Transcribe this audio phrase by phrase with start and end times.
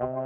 [0.00, 0.19] Uh...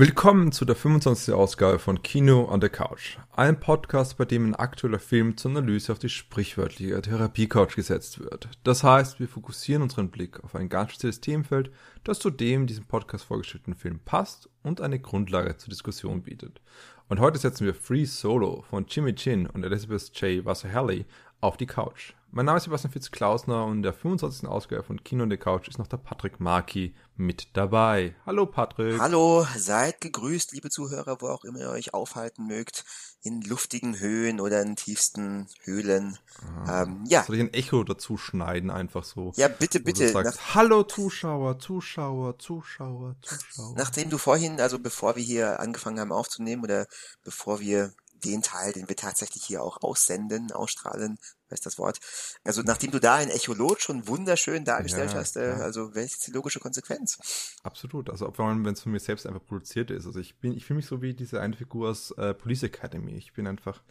[0.00, 1.34] Willkommen zu der 25.
[1.34, 3.18] Ausgabe von Kino on the Couch.
[3.32, 8.48] Ein Podcast, bei dem ein aktueller Film zur Analyse auf die sprichwörtliche Therapie-Couch gesetzt wird.
[8.62, 11.72] Das heißt, wir fokussieren unseren Blick auf ein ganz spezielles Themenfeld,
[12.04, 16.60] das zu dem diesem Podcast vorgestellten Film passt und eine Grundlage zur Diskussion bietet.
[17.08, 20.44] Und heute setzen wir Free Solo von Jimmy Chin und Elizabeth J.
[20.44, 21.06] Wasserhelli
[21.40, 22.14] auf die Couch.
[22.30, 24.46] Mein Name ist Sebastian Fitz-Klausner und in der 25.
[24.48, 28.14] Ausgabe von Kino on the Couch ist noch der Patrick Marki mit dabei.
[28.26, 29.00] Hallo Patrick.
[29.00, 32.84] Hallo, seid gegrüßt, liebe Zuhörer, wo auch immer ihr euch aufhalten mögt,
[33.22, 36.18] in luftigen Höhen oder in tiefsten Höhlen.
[36.66, 37.24] Ah, ähm, ja.
[37.24, 39.32] Soll ich ein Echo dazu schneiden, einfach so?
[39.36, 40.10] Ja, bitte, bitte.
[40.10, 43.74] Sagst, Hallo Zuschauer, Zuschauer, Zuschauer, Zuschauer.
[43.74, 46.86] Nachdem du vorhin, also bevor wir hier angefangen haben aufzunehmen oder
[47.24, 51.18] bevor wir den Teil, den wir tatsächlich hier auch aussenden, ausstrahlen,
[51.50, 52.00] weiß das Wort.
[52.44, 56.26] Also nachdem du da ein Echolot schon wunderschön dargestellt ja, hast, äh, also welche ist
[56.26, 57.18] die logische Konsequenz?
[57.62, 58.10] Absolut.
[58.10, 60.06] Also vor allem, wenn es von mir selbst einfach produziert ist.
[60.06, 63.12] Also ich bin, ich fühle mich so wie diese eine Figur aus äh, Police Academy.
[63.12, 63.82] Ich bin einfach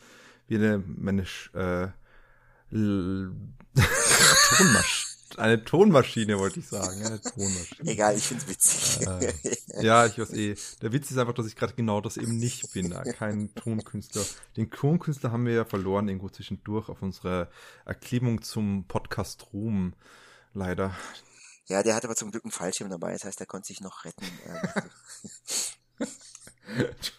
[0.48, 1.88] wie eine meine äh,
[4.58, 5.07] Tonmaschine
[5.38, 7.06] eine Tonmaschine, wollte ich sagen.
[7.06, 7.92] Eine Tonmaschine.
[7.92, 9.08] Egal, ich find's witzig.
[9.08, 9.34] Äh,
[9.82, 10.56] ja, ich weiß eh.
[10.82, 12.90] Der Witz ist einfach, dass ich gerade genau das eben nicht bin.
[13.14, 14.24] Kein Tonkünstler.
[14.56, 17.50] Den Tonkünstler haben wir ja verloren irgendwo zwischendurch auf unserer
[17.86, 19.94] Erklärung zum Podcast Ruhm.
[20.54, 20.96] Leider.
[21.68, 24.06] Ja, der hat aber zum Glück einen Fallschirm dabei, das heißt, er konnte sich noch
[24.06, 24.26] retten.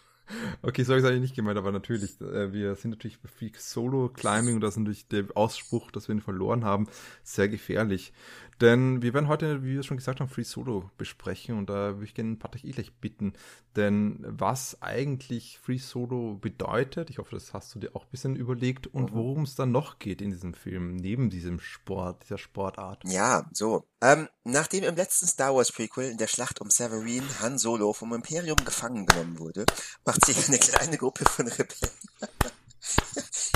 [0.63, 3.29] Okay, so habe ich es eigentlich nicht gemeint, aber natürlich, äh, wir sind natürlich bei
[3.57, 6.89] Solo-Climbing und das ist natürlich der Ausspruch, dass wir ihn verloren haben,
[7.23, 8.13] sehr gefährlich.
[8.61, 12.05] Denn wir werden heute, wie wir schon gesagt haben, Free Solo besprechen und da würde
[12.05, 13.35] ich gerne Patrick gleich bitten,
[13.77, 18.35] denn was eigentlich Free Solo bedeutet, ich hoffe, das hast du dir auch ein bisschen
[18.35, 19.17] überlegt und mhm.
[19.17, 23.03] worum es dann noch geht in diesem Film, neben diesem Sport, dieser Sportart.
[23.07, 23.85] Ja, so.
[24.01, 28.13] Ähm, nachdem im letzten Star Wars Prequel in der Schlacht um Severine Han Solo vom
[28.13, 29.67] Imperium gefangen genommen wurde,
[30.05, 31.91] macht sich eine kleine Gruppe von Rebellen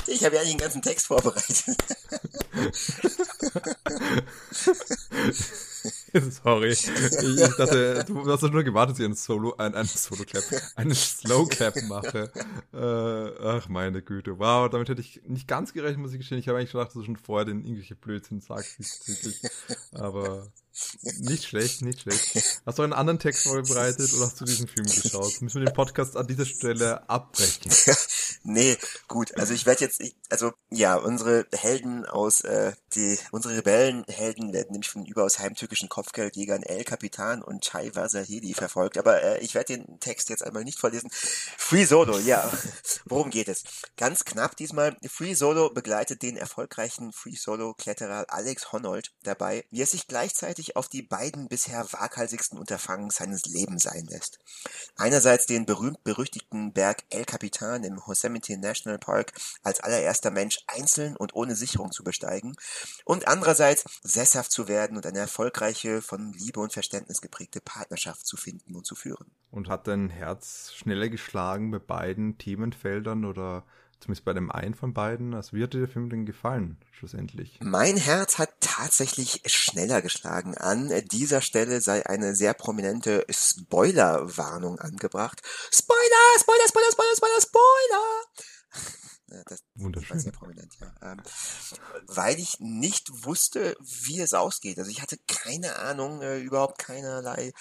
[0.07, 1.75] ich habe ja den ganzen Text vorbereitet.
[6.43, 6.69] Sorry.
[6.71, 6.85] Ich,
[7.57, 10.43] dachte, du hast doch nur gewartet, dass ich einen Solo, ein, einen Solo-Clap,
[10.75, 12.31] einen Slow-Clap mache.
[12.73, 14.39] Äh, ach, meine Güte.
[14.39, 16.37] Wow, damit hätte ich nicht ganz gerechnet, muss ich gestehen.
[16.37, 18.77] Ich habe eigentlich gedacht, dass du schon vorher den irgendwelche Blödsinn sagst.
[19.93, 20.47] Aber
[21.19, 22.61] nicht schlecht, nicht schlecht.
[22.65, 25.41] Hast du einen anderen Text vorbereitet oder hast du diesen Film geschaut?
[25.41, 27.71] Müssen wir den Podcast an dieser Stelle abbrechen?
[28.43, 29.37] nee, gut.
[29.37, 34.89] Also ich werde jetzt, also ja, unsere Helden aus, äh, die, unsere Rebellenhelden werden nämlich
[34.89, 38.97] von überaus heimtückischen Kopfgeldjägern El Capitan und Chai Wasahedi verfolgt.
[38.97, 41.09] Aber äh, ich werde den Text jetzt einmal nicht vorlesen.
[41.11, 42.51] Free Solo, ja.
[43.05, 43.63] Worum geht es?
[43.95, 44.97] Ganz knapp diesmal.
[45.07, 50.62] Free Solo begleitet den erfolgreichen Free Solo Kletterer Alex Honnold dabei, wie er sich gleichzeitig
[50.63, 54.39] sich auf die beiden bisher waghalsigsten Unterfangen seines Lebens einlässt.
[54.95, 61.35] Einerseits den berühmt-berüchtigten Berg El Capitan im Yosemite National Park als allererster Mensch einzeln und
[61.35, 62.55] ohne Sicherung zu besteigen
[63.03, 68.37] und andererseits sesshaft zu werden und eine erfolgreiche, von Liebe und Verständnis geprägte Partnerschaft zu
[68.37, 69.31] finden und zu führen.
[69.51, 73.65] Und hat dein Herz schneller geschlagen bei beiden Themenfeldern oder
[74.03, 75.33] Zumindest bei dem einen von beiden.
[75.33, 77.57] Also wie hat dir der Film denn gefallen, schlussendlich?
[77.61, 80.57] Mein Herz hat tatsächlich schneller geschlagen.
[80.57, 85.41] An dieser Stelle sei eine sehr prominente Spoiler-Warnung angebracht.
[85.71, 85.97] Spoiler,
[86.37, 88.25] Spoiler, Spoiler, Spoiler, Spoiler, Spoiler!
[89.45, 90.17] Das Wunderschön.
[90.17, 90.93] war sehr prominent, ja.
[91.01, 91.21] Ähm,
[92.07, 94.79] weil ich nicht wusste, wie es ausgeht.
[94.79, 97.53] Also ich hatte keine Ahnung, äh, überhaupt keinerlei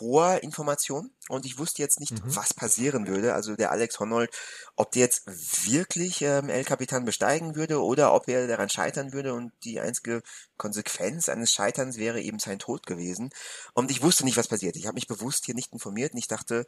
[0.00, 2.34] Vorinformation und ich wusste jetzt nicht, mhm.
[2.34, 3.34] was passieren würde.
[3.34, 4.30] Also der Alex Honnold,
[4.76, 5.26] ob der jetzt
[5.70, 10.22] wirklich ähm, El Capitan besteigen würde oder ob er daran scheitern würde und die einzige
[10.56, 13.30] Konsequenz eines Scheiterns wäre eben sein Tod gewesen.
[13.74, 14.76] Und ich wusste nicht, was passiert.
[14.76, 16.64] Ich habe mich bewusst hier nicht informiert und ich dachte,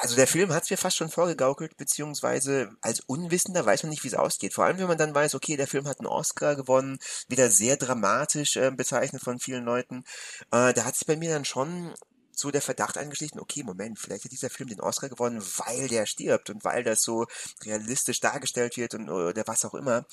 [0.00, 4.04] also der Film hat es mir fast schon vorgegaukelt, beziehungsweise als Unwissender weiß man nicht,
[4.04, 4.52] wie es ausgeht.
[4.52, 6.98] Vor allem, wenn man dann weiß, okay, der Film hat einen Oscar gewonnen,
[7.28, 10.04] wieder sehr dramatisch äh, bezeichnet von vielen Leuten.
[10.50, 11.94] Äh, da hat sich bei mir dann schon
[12.38, 16.04] so der Verdacht angeschlichen, okay, Moment, vielleicht hat dieser Film den Oscar gewonnen, weil der
[16.04, 17.26] stirbt und weil das so
[17.64, 20.06] realistisch dargestellt wird und oder was auch immer.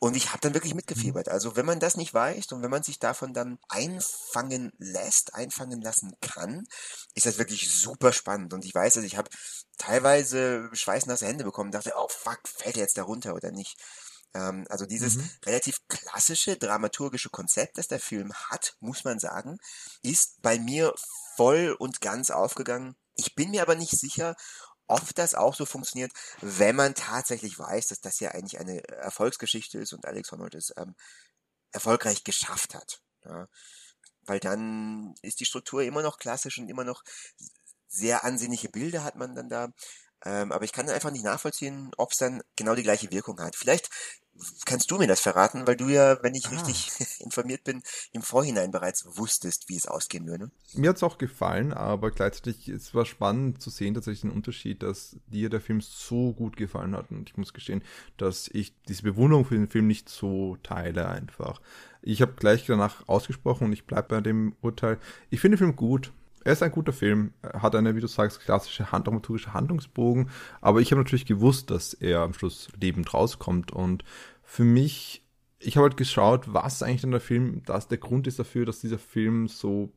[0.00, 1.28] Und ich habe dann wirklich mitgefiebert.
[1.28, 1.32] Mhm.
[1.32, 5.80] Also wenn man das nicht weiß und wenn man sich davon dann einfangen lässt, einfangen
[5.80, 6.66] lassen kann,
[7.14, 8.52] ist das wirklich super spannend.
[8.52, 9.30] Und ich weiß, also ich habe
[9.78, 13.78] teilweise schweißnasse Hände bekommen, dachte, oh fuck, fällt er jetzt da runter oder nicht?
[14.34, 15.30] Ähm, also dieses mhm.
[15.44, 19.58] relativ klassische dramaturgische Konzept, das der Film hat, muss man sagen,
[20.02, 20.94] ist bei mir
[21.36, 22.96] voll und ganz aufgegangen.
[23.14, 24.34] Ich bin mir aber nicht sicher,
[24.86, 29.78] ob das auch so funktioniert, wenn man tatsächlich weiß, dass das ja eigentlich eine Erfolgsgeschichte
[29.78, 30.94] ist und Alex Honnold es ähm,
[31.72, 33.00] erfolgreich geschafft hat.
[33.24, 33.48] Ja.
[34.22, 37.02] Weil dann ist die Struktur immer noch klassisch und immer noch
[37.86, 39.68] sehr ansehnliche Bilder hat man dann da.
[40.24, 43.56] Ähm, aber ich kann einfach nicht nachvollziehen, ob es dann genau die gleiche Wirkung hat.
[43.56, 43.88] Vielleicht
[44.64, 46.50] kannst du mir das verraten, weil du ja, wenn ich ah.
[46.50, 46.90] richtig
[47.20, 47.82] informiert bin,
[48.12, 50.50] im Vorhinein bereits wusstest, wie es ausgehen würde.
[50.74, 54.82] Mir hat es auch gefallen, aber gleichzeitig es war spannend zu sehen, tatsächlich den Unterschied,
[54.82, 57.10] dass dir der Film so gut gefallen hat.
[57.10, 57.82] Und ich muss gestehen,
[58.16, 61.60] dass ich diese Bewunderung für den Film nicht so teile einfach.
[62.02, 64.98] Ich habe gleich danach ausgesprochen und ich bleibe bei dem Urteil.
[65.28, 66.12] Ich finde den Film gut.
[66.42, 70.80] Er ist ein guter Film, hat eine, wie du sagst, klassische hand dramaturgische Handlungsbogen, aber
[70.80, 74.04] ich habe natürlich gewusst, dass er am Schluss lebend rauskommt und
[74.42, 75.22] für mich,
[75.58, 78.80] ich habe halt geschaut, was eigentlich dann der Film, dass der Grund ist dafür, dass
[78.80, 79.92] dieser Film so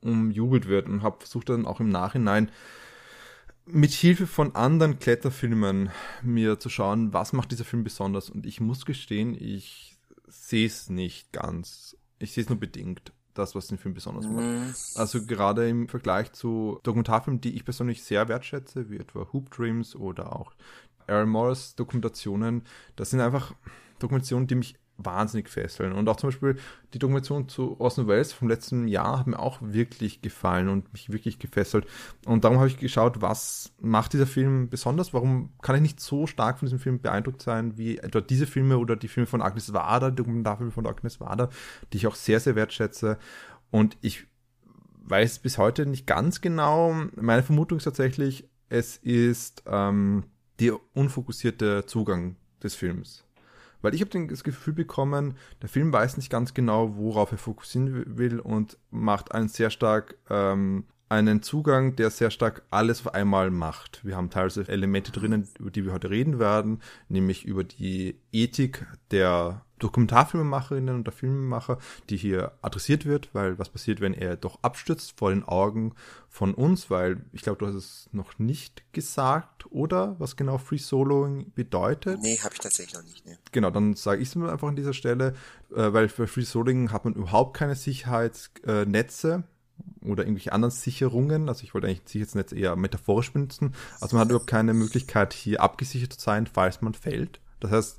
[0.00, 2.50] umjubelt wird und habe versucht dann auch im Nachhinein
[3.64, 5.90] mit Hilfe von anderen Kletterfilmen
[6.22, 9.96] mir zu schauen, was macht dieser Film besonders und ich muss gestehen, ich
[10.28, 11.96] sehe es nicht ganz.
[12.18, 14.44] Ich sehe es nur bedingt das, was den Film besonders macht.
[14.44, 14.74] Mhm.
[14.94, 19.94] Also gerade im Vergleich zu Dokumentarfilmen, die ich persönlich sehr wertschätze, wie etwa Hoop Dreams
[19.94, 20.52] oder auch
[21.06, 22.62] Aaron Morris Dokumentationen,
[22.96, 23.54] das sind einfach
[23.98, 25.92] Dokumentationen, die mich wahnsinnig fesseln.
[25.92, 26.56] Und auch zum Beispiel
[26.94, 31.12] die Dokumentation zu Orson Welles vom letzten Jahr hat mir auch wirklich gefallen und mich
[31.12, 31.86] wirklich gefesselt.
[32.24, 35.12] Und darum habe ich geschaut, was macht dieser Film besonders?
[35.12, 38.78] Warum kann ich nicht so stark von diesem Film beeindruckt sein, wie etwa diese Filme
[38.78, 41.50] oder die Filme von Agnes Wader, die Dokumentarfilme von Agnes Wader,
[41.92, 43.18] die ich auch sehr, sehr wertschätze.
[43.70, 44.26] Und ich
[45.08, 46.94] weiß bis heute nicht ganz genau.
[47.14, 50.24] Meine Vermutung ist tatsächlich, es ist ähm,
[50.58, 53.25] der unfokussierte Zugang des Films.
[53.82, 58.16] Weil ich habe das Gefühl bekommen, der Film weiß nicht ganz genau, worauf er fokussieren
[58.18, 63.50] will und macht einen sehr stark ähm, einen Zugang, der sehr stark alles auf einmal
[63.50, 64.04] macht.
[64.04, 68.86] Wir haben teilweise Elemente drinnen, über die wir heute reden werden, nämlich über die Ethik
[69.10, 71.78] der Dokumentarfilmemacherinnen und der Filmemacher,
[72.08, 75.94] die hier adressiert wird, weil was passiert, wenn er doch abstürzt vor den Augen
[76.28, 80.16] von uns, weil ich glaube, du hast es noch nicht gesagt, oder?
[80.18, 82.20] Was genau Free Soloing bedeutet?
[82.20, 83.24] Nee, habe ich tatsächlich noch nicht.
[83.26, 83.36] Nee.
[83.52, 85.34] Genau, dann sage ich es mir einfach an dieser Stelle,
[85.74, 89.44] äh, weil für Free Soloing hat man überhaupt keine Sicherheitsnetze
[90.02, 91.48] oder irgendwelche anderen Sicherungen.
[91.48, 93.74] Also ich wollte eigentlich Sicherheitsnetz eher metaphorisch benutzen.
[94.00, 97.40] Also man hat überhaupt keine Möglichkeit, hier abgesichert zu sein, falls man fällt.
[97.60, 97.98] Das heißt,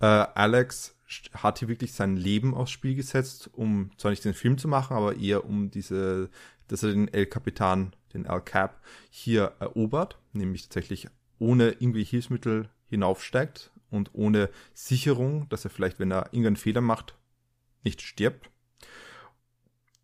[0.00, 0.95] äh, Alex
[1.34, 4.96] hat hier wirklich sein Leben aufs Spiel gesetzt, um zwar nicht den Film zu machen,
[4.96, 6.30] aber eher um diese,
[6.68, 8.80] dass er den El Capitan, den El Cap,
[9.10, 11.08] hier erobert, nämlich tatsächlich
[11.38, 17.16] ohne irgendwie Hilfsmittel hinaufsteigt und ohne Sicherung, dass er vielleicht, wenn er irgendeinen Fehler macht,
[17.84, 18.50] nicht stirbt.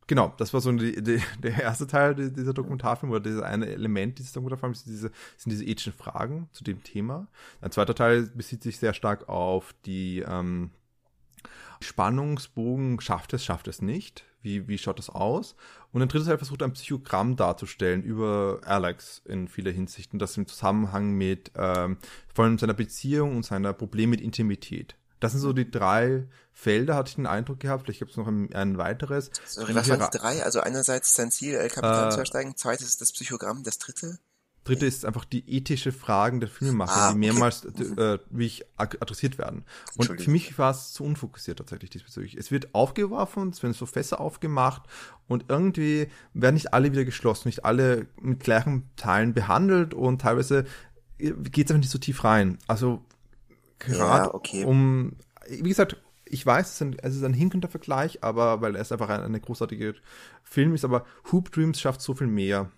[0.07, 4.19] Genau, das war so die, die, der erste Teil dieser Dokumentarfilm oder dieses eine Element
[4.19, 7.29] dieses Dokumentarfilms, diese, sind diese ethischen Fragen zu dem Thema.
[7.61, 10.71] Ein zweiter Teil bezieht sich sehr stark auf die ähm,
[11.81, 15.55] Spannungsbogen, schafft es, schafft es nicht, wie, wie schaut das aus?
[15.93, 20.47] Und ein drittes Teil versucht ein Psychogramm darzustellen über Alex in vieler Hinsichten, das im
[20.47, 21.99] Zusammenhang mit ähm,
[22.33, 24.97] vor allem seiner Beziehung und seiner Probleme mit Intimität.
[25.21, 27.85] Das sind so die drei Felder, hatte ich den Eindruck gehabt.
[27.85, 29.31] Vielleicht gibt es noch ein, ein weiteres.
[29.47, 30.43] Sorry, was waren die drei?
[30.43, 34.19] Also einerseits sein Ziel, El Capitan äh, zu ersteigen, zweites ist das Psychogramm, das dritte?
[34.65, 37.83] Dritte ist einfach die ethische Fragen der Filmemacher, ah, die mehrmals okay.
[38.01, 39.65] äh, wie ich adressiert werden.
[39.97, 42.37] Und für mich war es zu unfokussiert tatsächlich diesbezüglich.
[42.37, 44.83] Es wird aufgeworfen, es werden so Fässer aufgemacht
[45.27, 50.65] und irgendwie werden nicht alle wieder geschlossen, nicht alle mit gleichen Teilen behandelt und teilweise
[51.19, 52.59] geht es einfach nicht so tief rein.
[52.69, 53.05] Also
[53.81, 54.65] gerade ja, okay.
[54.65, 55.17] um,
[55.49, 58.91] wie gesagt, ich weiß, es ist ein, es ist ein hinkender Vergleich, aber weil es
[58.93, 59.95] einfach ein, eine großartige
[60.45, 62.71] Film ist, aber Hoop Dreams schafft so viel mehr.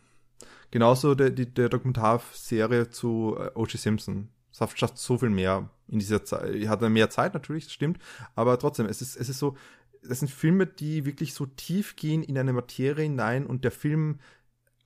[0.74, 3.80] Genauso der, die, der Dokumentarserie zu äh, O.J.
[3.80, 4.28] Simpson.
[4.58, 6.66] Das schafft so viel mehr in dieser Zeit.
[6.66, 8.00] Hat mehr Zeit natürlich, das stimmt.
[8.34, 9.56] Aber trotzdem, es ist, es ist so,
[10.02, 14.18] das sind Filme, die wirklich so tief gehen in eine Materie hinein und der Film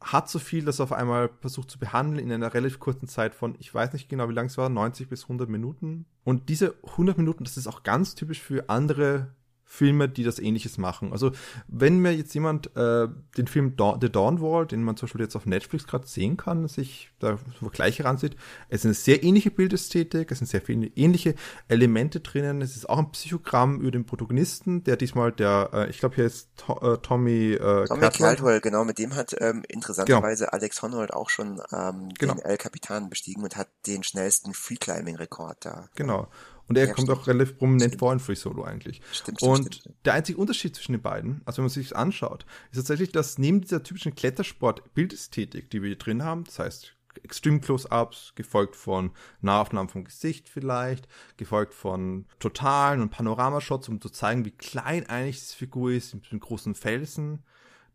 [0.03, 3.35] hat so viel, dass er auf einmal versucht zu behandeln in einer relativ kurzen Zeit
[3.35, 6.05] von, ich weiß nicht genau, wie lang es war, 90 bis 100 Minuten.
[6.23, 9.35] Und diese 100 Minuten, das ist auch ganz typisch für andere
[9.71, 11.13] Filme, die das ähnliches machen.
[11.13, 11.31] Also
[11.69, 13.07] wenn mir jetzt jemand äh,
[13.37, 16.39] den Film Dawn, The Dawn Wall, den man zum Beispiel jetzt auf Netflix gerade sehen
[16.39, 18.35] kann, sich da Vergleiche ransieht,
[18.71, 21.35] es ist eine sehr ähnliche Bildästhetik, es sind sehr viele ähnliche
[21.69, 25.99] Elemente drinnen, es ist auch ein Psychogramm über den Protagonisten, der diesmal der, äh, ich
[25.99, 30.45] glaube hier ist to äh, Tommy äh, Tommy Caldwell, genau, mit dem hat ähm, interessanterweise
[30.45, 30.55] genau.
[30.55, 32.35] Alex Honnold auch schon ähm, genau.
[32.35, 35.89] den El Capitan bestiegen und hat den schnellsten Freeclimbing-Rekord da.
[35.95, 36.29] Genau.
[36.69, 37.19] Und er ja, kommt stimmt.
[37.19, 37.99] auch relativ prominent stimmt.
[37.99, 39.01] vor in Free Solo eigentlich.
[39.13, 42.77] Stimmt, und der einzige Unterschied zwischen den beiden, also wenn man sich das anschaut, ist
[42.77, 48.33] tatsächlich, dass neben dieser typischen Klettersport-Bildästhetik, die wir hier drin haben, das heißt Extreme Close-Ups,
[48.37, 49.11] gefolgt von
[49.41, 55.41] Nahaufnahmen vom Gesicht vielleicht, gefolgt von totalen und Panoramashots, um zu zeigen, wie klein eigentlich
[55.41, 57.43] diese Figur ist mit den großen Felsen.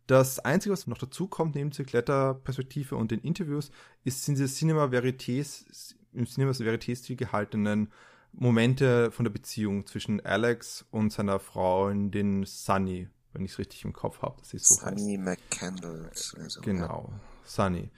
[0.06, 3.70] Das Einzige, was noch dazu kommt, neben dieser Kletterperspektive und den Interviews,
[4.04, 7.90] ist, sind diese Cinema Verités, im Cinema Verités gehaltenen
[8.36, 13.92] Momente von der Beziehung zwischen Alex und seiner Freundin Sunny, wenn ich es richtig im
[13.92, 16.10] Kopf habe, dass sie so Sunny McCandle.
[16.12, 17.20] Also, genau, ja.
[17.44, 17.90] Sunny.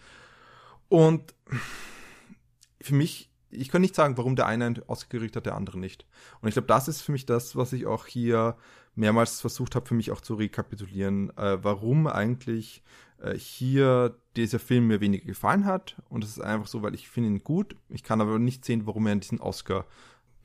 [0.89, 1.35] Und
[2.81, 6.07] für mich, ich kann nicht sagen, warum der eine ausgerichtet hat, der andere nicht.
[6.41, 8.57] Und ich glaube, das ist für mich das, was ich auch hier
[8.95, 12.83] mehrmals versucht habe, für mich auch zu rekapitulieren, äh, warum eigentlich
[13.19, 15.97] äh, hier dieser Film mir weniger gefallen hat.
[16.09, 17.77] Und das ist einfach so, weil ich finde ihn gut.
[17.89, 19.87] Ich kann aber nicht sehen, warum er in diesen Oscar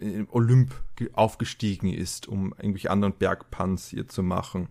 [0.01, 0.74] im Olymp
[1.13, 4.67] aufgestiegen ist, um irgendwelche anderen Bergpunts hier zu machen.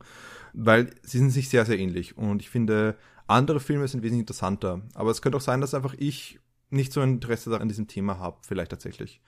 [0.53, 2.19] Weil sie sind sich sehr, sehr ähnlich.
[2.19, 2.97] Und ich finde,
[3.27, 4.83] andere Filme sind wesentlich interessanter.
[4.95, 8.19] Aber es könnte auch sein, dass einfach ich nicht so ein Interesse an diesem Thema
[8.19, 9.21] habe, vielleicht tatsächlich.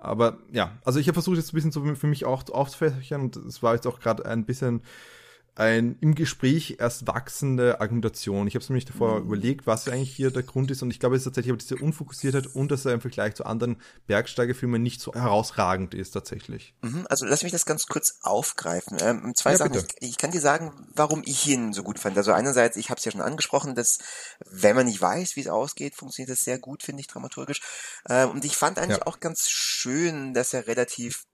[0.00, 3.36] Aber ja, also ich habe versucht, jetzt ein bisschen so für mich auch aufzufächern und
[3.36, 4.82] es war jetzt auch gerade ein bisschen
[5.58, 8.46] ein im Gespräch erst wachsende Argumentation.
[8.46, 9.26] Ich habe es mir nicht davor mhm.
[9.26, 11.76] überlegt, was eigentlich hier der Grund ist und ich glaube, es ist tatsächlich aber diese
[11.76, 16.74] Unfokussiertheit und dass er im Vergleich zu anderen Bergsteigerfilmen nicht so herausragend ist tatsächlich.
[16.82, 18.98] Mhm, also lass mich das ganz kurz aufgreifen.
[19.00, 19.74] Ähm, zwei ja, Sachen.
[19.74, 22.16] Ich, ich, kann dir sagen, warum ich ihn so gut fand.
[22.16, 23.98] Also einerseits, ich habe es ja schon angesprochen, dass
[24.46, 27.62] wenn man nicht weiß, wie es ausgeht, funktioniert das sehr gut, finde ich, dramaturgisch.
[28.08, 29.06] Ähm, und ich fand eigentlich ja.
[29.06, 31.24] auch ganz schön, dass er relativ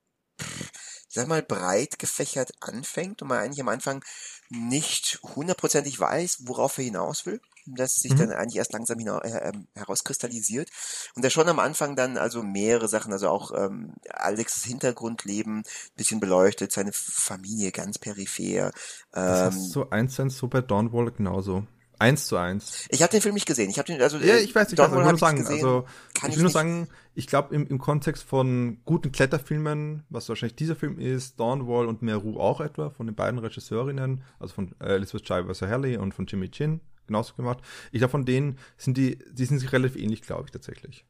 [0.40, 0.70] pff,
[1.14, 4.04] sag mal, breit gefächert anfängt und man eigentlich am Anfang
[4.50, 8.18] nicht hundertprozentig weiß, worauf er hinaus will, dass sich mhm.
[8.18, 10.68] dann eigentlich erst langsam hina äh, ähm, herauskristallisiert
[11.14, 15.62] und er schon am Anfang dann also mehrere Sachen, also auch ähm, Alex Hintergrundleben
[15.96, 18.66] bisschen beleuchtet, seine Familie ganz peripher.
[18.66, 18.72] Ähm,
[19.12, 21.66] das ist so eins so bei Dawnwall genauso.
[22.04, 22.86] Eins zu eins.
[22.90, 23.70] Ich habe den Film nicht gesehen.
[23.70, 25.84] Ich habe den also ja, ich weiß nicht, also, ich will nur sagen, also
[26.16, 30.56] ich, ich will nur sagen, ich glaube im, im Kontext von guten Kletterfilmen, was wahrscheinlich
[30.56, 34.96] dieser Film ist, Dawnwall und Meru auch etwa von den beiden Regisseurinnen, also von äh,
[34.96, 37.58] Elizabeth Chivers Halley und von Jimmy Chin genauso gemacht.
[37.92, 41.04] Ich glaube von denen sind die, die sind sich relativ ähnlich, glaube ich tatsächlich.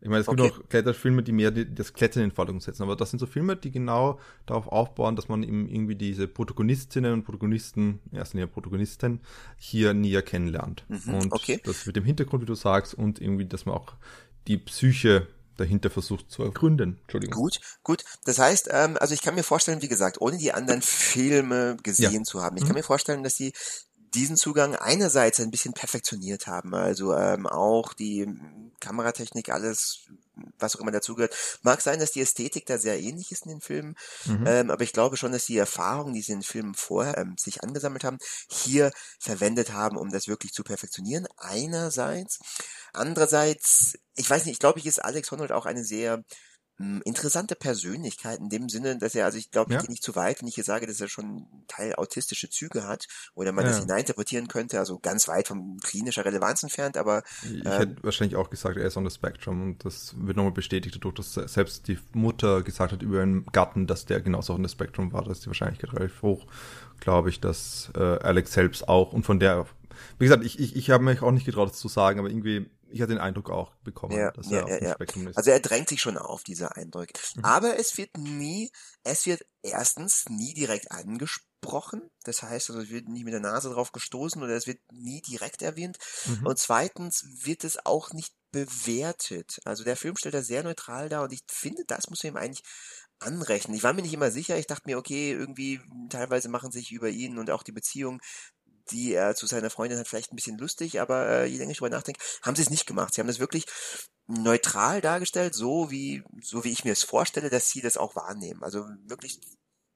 [0.00, 0.52] Ich meine, es gibt okay.
[0.52, 3.26] auch Kletterfilme, die mehr die, das Klettern in den Vordergrund setzen, aber das sind so
[3.26, 8.46] Filme, die genau darauf aufbauen, dass man eben irgendwie diese Protagonistinnen und Protagonisten, erst näher
[8.46, 9.20] Protagonisten,
[9.56, 10.84] hier näher kennenlernt.
[10.88, 11.60] Mhm, und okay.
[11.64, 13.94] das mit dem Hintergrund, wie du sagst, und irgendwie, dass man auch
[14.46, 15.26] die Psyche
[15.56, 16.98] dahinter versucht zu ergründen.
[17.02, 17.42] Entschuldigung.
[17.42, 18.04] Gut, gut.
[18.24, 22.12] Das heißt, ähm, also ich kann mir vorstellen, wie gesagt, ohne die anderen Filme gesehen
[22.12, 22.22] ja.
[22.22, 22.68] zu haben, ich mhm.
[22.68, 23.52] kann mir vorstellen, dass sie
[24.14, 28.26] diesen Zugang einerseits ein bisschen perfektioniert haben, also ähm, auch die
[28.80, 30.06] Kameratechnik, alles,
[30.58, 31.34] was auch immer dazugehört.
[31.62, 34.44] Mag sein, dass die Ästhetik da sehr ähnlich ist in den Filmen, mhm.
[34.46, 37.36] ähm, aber ich glaube schon, dass die Erfahrungen, die sie in den Filmen vorher ähm,
[37.38, 41.26] sich angesammelt haben, hier verwendet haben, um das wirklich zu perfektionieren.
[41.36, 42.38] Einerseits.
[42.92, 46.24] Andererseits, ich weiß nicht, ich glaube, ich ist Alex Honnold auch eine sehr
[46.78, 49.80] interessante Persönlichkeit in dem Sinne, dass er, also ich glaube, ich ja.
[49.80, 53.08] gehe nicht zu weit, wenn ich hier sage, dass er schon Teil autistische Züge hat
[53.34, 53.70] oder man ja.
[53.70, 58.36] das hineininterpretieren könnte, also ganz weit von klinischer Relevanz entfernt, aber ich ähm, hätte wahrscheinlich
[58.36, 61.88] auch gesagt, er ist on the spectrum und das wird nochmal bestätigt dadurch, dass selbst
[61.88, 65.40] die Mutter gesagt hat über ihren Gatten, dass der genauso on the spectrum war, dass
[65.40, 66.46] die Wahrscheinlichkeit relativ hoch,
[67.00, 69.66] glaube ich, dass äh, Alex selbst auch und von der
[70.18, 72.70] wie gesagt, ich, ich, ich habe mich auch nicht getraut, das zu sagen, aber irgendwie
[72.90, 74.94] ich hatte den Eindruck auch bekommen, ja, dass er ja, auf dem ja.
[74.94, 75.36] Spektrum ist.
[75.36, 77.08] Also er drängt sich schon auf, dieser Eindruck.
[77.36, 77.44] Mhm.
[77.44, 78.70] Aber es wird nie,
[79.04, 82.10] es wird erstens nie direkt angesprochen.
[82.24, 85.20] Das heißt, also es wird nie mit der Nase drauf gestoßen oder es wird nie
[85.22, 85.98] direkt erwähnt.
[86.26, 86.46] Mhm.
[86.46, 89.60] Und zweitens wird es auch nicht bewertet.
[89.64, 92.36] Also der Film stellt da sehr neutral dar und ich finde, das muss man ihm
[92.36, 92.64] eigentlich
[93.20, 93.76] anrechnen.
[93.76, 94.58] Ich war mir nicht immer sicher.
[94.58, 98.20] Ich dachte mir, okay, irgendwie teilweise machen sich über ihn und auch die Beziehung
[98.90, 101.78] die er zu seiner Freundin hat, vielleicht ein bisschen lustig, aber äh, je länger ich
[101.78, 103.14] drüber nachdenke, haben sie es nicht gemacht.
[103.14, 103.66] Sie haben das wirklich
[104.26, 108.62] neutral dargestellt, so wie, so wie ich mir es vorstelle, dass sie das auch wahrnehmen.
[108.62, 109.40] Also wirklich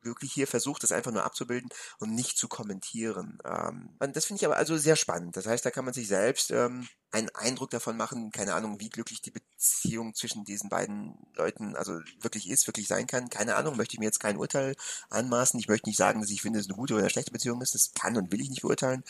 [0.03, 3.39] wirklich hier versucht, das einfach nur abzubilden und nicht zu kommentieren.
[3.45, 5.37] Ähm, das finde ich aber also sehr spannend.
[5.37, 8.89] Das heißt, da kann man sich selbst ähm, einen Eindruck davon machen, keine Ahnung, wie
[8.89, 13.29] glücklich die Beziehung zwischen diesen beiden Leuten also wirklich ist, wirklich sein kann.
[13.29, 14.75] Keine Ahnung, möchte ich mir jetzt kein Urteil
[15.11, 15.61] anmaßen.
[15.61, 17.61] Ich möchte nicht sagen, dass ich finde, dass es eine gute oder eine schlechte Beziehung
[17.61, 17.75] ist.
[17.75, 19.05] Das kann und will ich nicht beurteilen.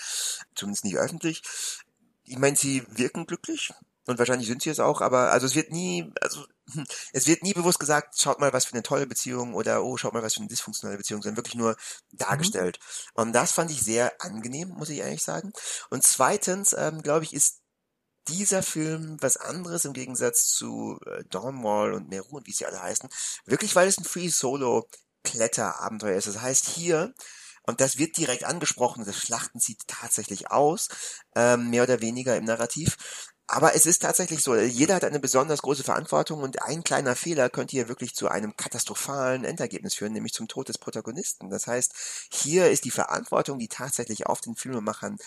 [0.54, 1.42] Zumindest nicht öffentlich.
[2.24, 3.72] Ich meine, sie wirken glücklich.
[4.06, 7.42] Und wahrscheinlich sind sie es auch, aber also es wird nie, also hm, es wird
[7.42, 10.34] nie bewusst gesagt, schaut mal, was für eine tolle Beziehung oder oh, schaut mal, was
[10.34, 11.76] für eine dysfunktionale Beziehung, sondern wirklich nur
[12.10, 12.78] dargestellt.
[12.80, 13.22] Mhm.
[13.22, 15.52] Und das fand ich sehr angenehm, muss ich ehrlich sagen.
[15.90, 17.60] Und zweitens, ähm, glaube ich, ist
[18.28, 22.82] dieser Film was anderes im Gegensatz zu äh, Dawnwall und Meru und wie sie alle
[22.82, 23.08] heißen.
[23.46, 24.88] Wirklich, weil es ein Free Solo
[25.24, 26.26] Kletterabenteuer ist.
[26.26, 27.14] Das heißt hier,
[27.64, 30.88] und das wird direkt angesprochen, das Schlachten sieht tatsächlich aus,
[31.36, 32.96] ähm, mehr oder weniger im Narrativ.
[33.46, 37.50] Aber es ist tatsächlich so, jeder hat eine besonders große Verantwortung und ein kleiner Fehler
[37.50, 41.50] könnte hier wirklich zu einem katastrophalen Endergebnis führen, nämlich zum Tod des Protagonisten.
[41.50, 41.92] Das heißt,
[42.32, 45.18] hier ist die Verantwortung, die tatsächlich auf den Filmemachern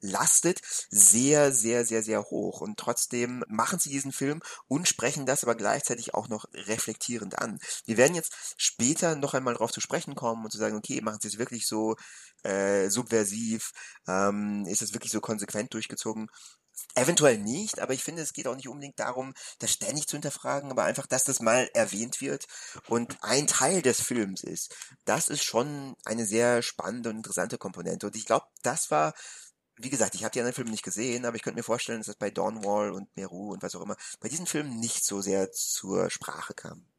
[0.00, 2.60] lastet sehr, sehr, sehr, sehr hoch.
[2.60, 7.58] Und trotzdem machen sie diesen Film und sprechen das aber gleichzeitig auch noch reflektierend an.
[7.84, 11.18] Wir werden jetzt später noch einmal darauf zu sprechen kommen und zu sagen, okay, machen
[11.20, 11.96] sie es wirklich so
[12.42, 13.72] äh, subversiv,
[14.08, 16.28] ähm, ist es wirklich so konsequent durchgezogen?
[16.94, 20.70] Eventuell nicht, aber ich finde, es geht auch nicht unbedingt darum, das ständig zu hinterfragen,
[20.70, 22.46] aber einfach, dass das mal erwähnt wird
[22.88, 24.74] und ein Teil des Films ist.
[25.04, 28.06] Das ist schon eine sehr spannende und interessante Komponente.
[28.06, 29.14] Und ich glaube, das war
[29.82, 32.08] wie gesagt, ich habe die anderen Filme nicht gesehen, aber ich könnte mir vorstellen, dass
[32.08, 35.52] das bei Dawnwall und Meru und was auch immer bei diesen Filmen nicht so sehr
[35.52, 36.89] zur Sprache kam.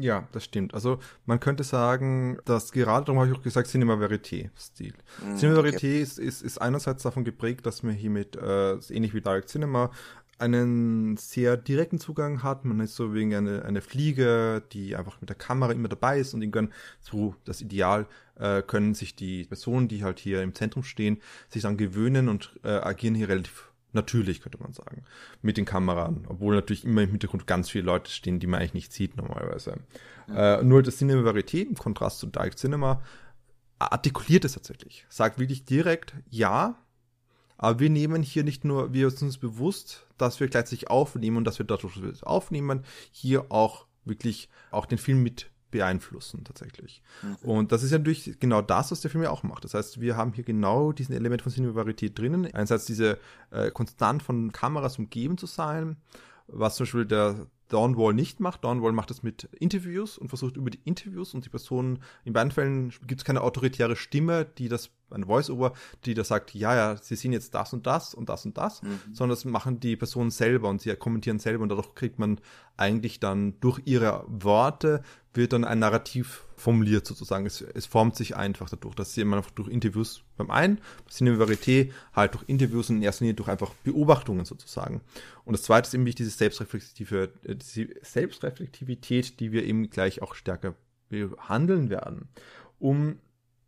[0.00, 0.72] Ja, das stimmt.
[0.72, 4.94] Also man könnte sagen, dass gerade darum habe ich auch gesagt, Cinema Verité-Stil.
[5.24, 6.00] Mm, Cinema Verité okay.
[6.00, 9.90] ist, ist, ist einerseits davon geprägt, dass man hier mit, äh, ähnlich wie Direct Cinema,
[10.38, 12.64] einen sehr direkten Zugang hat.
[12.64, 16.32] Man ist so wegen eine, eine Fliege, die einfach mit der Kamera immer dabei ist
[16.32, 20.82] und irgendwann so das Ideal äh, können sich die Personen, die halt hier im Zentrum
[20.82, 25.04] stehen, sich dann gewöhnen und äh, agieren hier relativ natürlich, könnte man sagen,
[25.42, 28.74] mit den Kameran, obwohl natürlich immer im Hintergrund ganz viele Leute stehen, die man eigentlich
[28.74, 29.78] nicht sieht normalerweise.
[30.26, 30.36] Mhm.
[30.36, 33.02] Äh, nur das Cinema Varieté im Kontrast zu Direct Cinema
[33.78, 36.76] artikuliert es tatsächlich, sagt wirklich direkt, ja,
[37.56, 41.44] aber wir nehmen hier nicht nur, wir sind uns bewusst, dass wir gleichzeitig aufnehmen und
[41.44, 47.02] dass wir dadurch aufnehmen, hier auch wirklich auch den Film mit beeinflussen tatsächlich.
[47.22, 47.36] Mhm.
[47.48, 49.64] Und das ist ja natürlich genau das, was der Film ja auch macht.
[49.64, 52.46] Das heißt, wir haben hier genau diesen Element von Cinemarität drinnen.
[52.46, 53.18] Einerseits diese
[53.50, 55.96] äh, konstant von Kameras umgeben zu sein,
[56.46, 58.64] was zum Beispiel der Dawnwall nicht macht.
[58.64, 62.52] Dawnwall macht es mit Interviews und versucht über die Interviews und die Personen, in beiden
[62.52, 65.72] Fällen gibt es keine autoritäre Stimme, die das, ein Voice-Over,
[66.04, 68.82] die da sagt, ja, ja, sie sehen jetzt das und das und das und das,
[68.82, 69.00] mhm.
[69.12, 72.40] sondern das machen die Personen selber und sie kommentieren selber und dadurch kriegt man
[72.76, 75.02] eigentlich dann durch ihre Worte
[75.34, 77.46] wird dann ein Narrativ formuliert sozusagen.
[77.46, 81.90] Es, es formt sich einfach dadurch, dass sie einfach durch Interviews beim einen, Cinema Varieté,
[82.12, 85.00] halt durch Interviews und in erster Linie durch einfach Beobachtungen sozusagen.
[85.44, 90.34] Und das zweite ist eben diese selbstreflektive, äh, diese Selbstreflektivität, die wir eben gleich auch
[90.34, 90.74] stärker
[91.08, 92.28] behandeln werden.
[92.78, 93.18] Um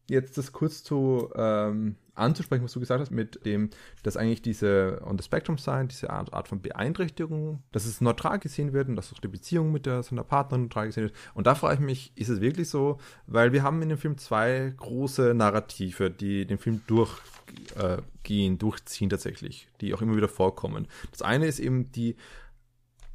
[0.09, 3.70] jetzt das kurz zu ähm, anzusprechen, was du gesagt hast, mit dem,
[4.02, 8.38] dass eigentlich diese on the spectrum sein, diese Art, Art von Beeinträchtigung, dass es neutral
[8.38, 11.14] gesehen wird und dass auch die Beziehung mit der, seiner Partnerin neutral gesehen wird.
[11.35, 12.98] Und da frage ich mich, ist es wirklich so?
[13.26, 19.09] Weil wir haben in dem Film zwei große Narrative, die den Film durchgehen, äh, durchziehen
[19.09, 20.88] tatsächlich, die auch immer wieder vorkommen.
[21.11, 22.16] Das eine ist eben die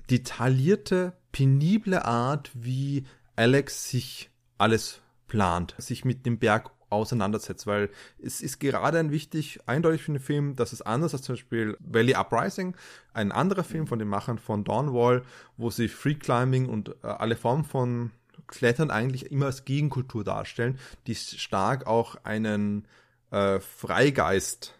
[0.10, 8.42] detaillierte, penible Art, wie Alex sich alles plant, sich mit dem Berg auseinandersetzt, weil es
[8.42, 12.16] ist gerade ein wichtig, eindeutig für den Film, dass es anders als zum Beispiel Valley
[12.16, 12.76] Uprising,
[13.14, 15.24] ein anderer Film von den Machern von Dawnwall,
[15.58, 18.12] wo sie Free Climbing und äh, alle Formen von
[18.48, 22.88] Klettern eigentlich immer als Gegenkultur darstellen, die stark auch einen
[23.32, 24.76] äh, Freigeist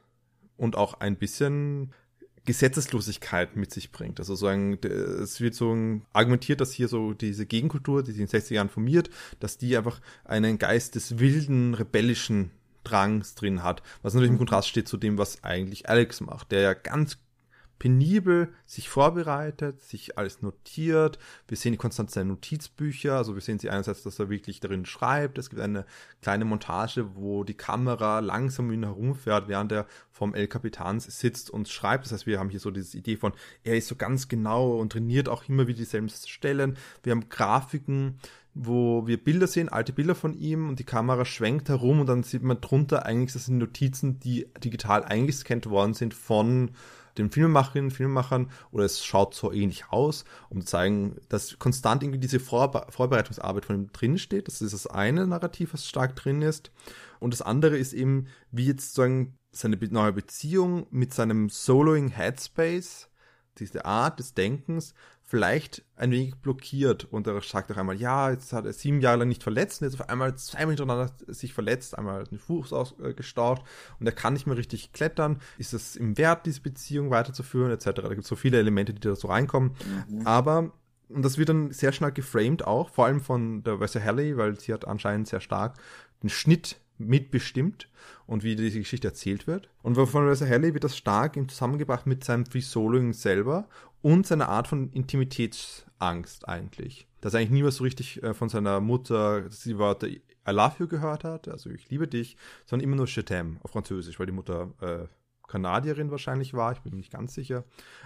[0.56, 1.94] und auch ein bisschen
[2.48, 4.20] Gesetzeslosigkeit mit sich bringt.
[4.20, 5.76] Also so ein, es wird so
[6.14, 9.10] argumentiert, dass hier so diese Gegenkultur, die sich in den 60er Jahren formiert,
[9.42, 12.52] dass die einfach einen Geist des wilden, rebellischen
[12.86, 14.38] Drangs drin hat, was natürlich im.
[14.38, 17.18] Kontrast steht zu dem, was eigentlich Alex macht, der ja ganz
[17.80, 21.20] penibel sich vorbereitet, sich alles notiert.
[21.48, 25.38] Wir sehen konstant seine Notizbücher, also wir sehen sie einerseits, dass er wirklich darin schreibt.
[25.38, 25.86] Es gibt eine
[26.22, 31.50] kleine Montage, wo die Kamera langsam um ihn herumfährt, während er vom El Capitan sitzt
[31.50, 32.06] und schreibt.
[32.06, 34.92] Das heißt, wir haben hier so diese Idee von, er ist so ganz genau und
[34.92, 36.78] trainiert auch immer wieder dieselben Stellen.
[37.04, 38.20] Wir haben Grafiken,
[38.60, 42.24] wo wir Bilder sehen, alte Bilder von ihm und die Kamera schwenkt herum und dann
[42.24, 46.72] sieht man drunter eigentlich, das sind Notizen, die digital eingescannt worden sind von
[47.18, 52.20] den Filmemacherinnen, Filmemachern oder es schaut so ähnlich aus, um zu zeigen, dass konstant irgendwie
[52.20, 54.48] diese Vorbe Vorbereitungsarbeit von ihm drin steht.
[54.48, 56.72] Das ist das eine Narrativ, was stark drin ist.
[57.20, 63.10] Und das andere ist eben, wie jetzt sozusagen seine neue Beziehung mit seinem Soloing Headspace,
[63.58, 64.94] diese Art des Denkens,
[65.30, 69.18] vielleicht ein wenig blockiert und er sagt auch einmal, ja, jetzt hat er sieben Jahre
[69.20, 73.62] lang nicht verletzt und jetzt auf einmal zweimal hintereinander sich verletzt, einmal den Fuß ausgestaucht
[74.00, 75.42] und er kann nicht mehr richtig klettern.
[75.58, 77.86] Ist es im Wert, diese Beziehung weiterzuführen, etc.
[77.96, 79.74] Da gibt es so viele Elemente, die da so reinkommen.
[80.08, 80.26] Mhm.
[80.26, 80.72] Aber,
[81.10, 84.58] und das wird dann sehr schnell geframed auch, vor allem von der Wessa Halley, weil
[84.58, 85.78] sie hat anscheinend sehr stark
[86.24, 87.90] den Schnitt mitbestimmt
[88.26, 89.70] und wie diese Geschichte erzählt wird.
[89.84, 93.68] Und von Reza Halley wird das stark zusammengebracht mit seinem Free Soloing selber
[94.02, 97.08] und seiner Art von Intimitätsangst eigentlich.
[97.22, 100.88] Dass er eigentlich niemals so richtig äh, von seiner Mutter die Worte I love you
[100.88, 104.32] gehört hat, also ich liebe dich, sondern immer nur Je t'aime auf Französisch, weil die
[104.32, 105.08] Mutter äh,
[105.48, 107.66] Kanadierin wahrscheinlich war, ich bin mir nicht ganz sicher.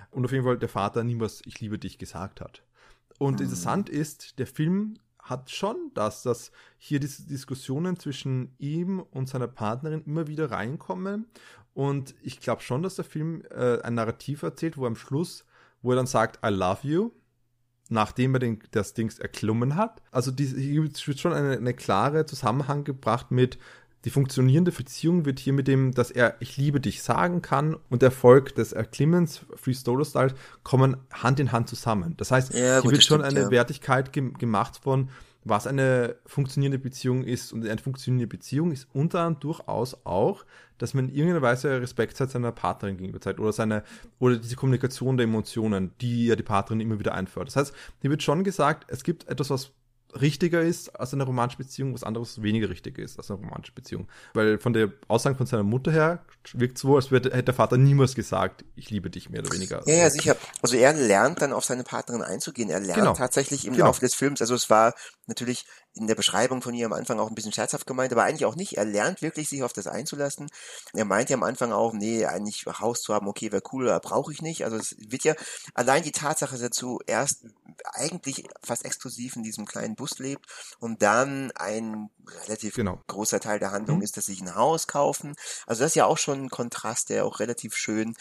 [0.09, 2.63] Und auf jeden Fall der Vater niemals ich liebe dich gesagt hat.
[3.19, 3.45] Und mhm.
[3.45, 9.47] interessant ist, der Film hat schon das, dass hier diese Diskussionen zwischen ihm und seiner
[9.47, 11.27] Partnerin immer wieder reinkommen.
[11.73, 15.45] Und ich glaube schon, dass der Film äh, ein Narrativ erzählt, wo am Schluss,
[15.81, 17.11] wo er dann sagt, I love you,
[17.89, 20.01] nachdem er den, das Dings erklommen hat.
[20.11, 23.57] Also die, hier wird schon eine, eine klare Zusammenhang gebracht mit,
[24.05, 28.01] die funktionierende Beziehung wird hier mit dem, dass er Ich liebe dich sagen kann und
[28.01, 32.15] der Erfolg des Erklimmens, Free Solo Style, kommen Hand in Hand zusammen.
[32.17, 33.51] Das heißt, ja, hier gut, wird schon stimmt, eine ja.
[33.51, 35.09] Wertigkeit ge gemacht von,
[35.43, 37.51] was eine funktionierende Beziehung ist.
[37.51, 40.45] Und eine funktionierende Beziehung ist unter anderem durchaus auch,
[40.77, 43.83] dass man in irgendeiner Weise Respekt hat seiner Partnerin gegenüber zeigt oder seine,
[44.19, 47.47] oder diese Kommunikation der Emotionen, die ja die Partnerin immer wieder einführt.
[47.47, 49.71] Das heißt, hier wird schon gesagt, es gibt etwas, was
[50.19, 54.07] richtiger ist als eine romantische Beziehung, was anderes weniger richtig ist als eine romantische Beziehung.
[54.33, 57.77] Weil von der Aussage von seiner Mutter her wirkt es so, als hätte der Vater
[57.77, 59.81] niemals gesagt, ich liebe dich mehr oder weniger.
[59.85, 60.35] Ja, ja, sicher.
[60.61, 62.69] Also er lernt dann auf seine Partnerin einzugehen.
[62.69, 63.13] Er lernt genau.
[63.13, 63.87] tatsächlich im genau.
[63.87, 64.93] Laufe des Films, also es war
[65.27, 68.45] natürlich in der Beschreibung von ihr am Anfang auch ein bisschen scherzhaft gemeint, aber eigentlich
[68.45, 68.77] auch nicht.
[68.77, 70.49] Er lernt wirklich, sich auf das einzulassen.
[70.93, 74.31] Er meint ja am Anfang auch, nee, eigentlich Haus zu haben, okay, wäre cool, brauche
[74.31, 74.63] ich nicht.
[74.63, 75.35] Also es wird ja
[75.73, 77.45] allein die Tatsache dazu erst
[77.93, 80.45] eigentlich fast exklusiv in diesem kleinen Bus lebt
[80.79, 82.09] und dann ein
[82.45, 83.01] relativ genau.
[83.07, 84.03] großer Teil der Handlung mhm.
[84.03, 85.35] ist, dass sie ein Haus kaufen.
[85.65, 88.15] Also das ist ja auch schon ein Kontrast, der auch relativ schön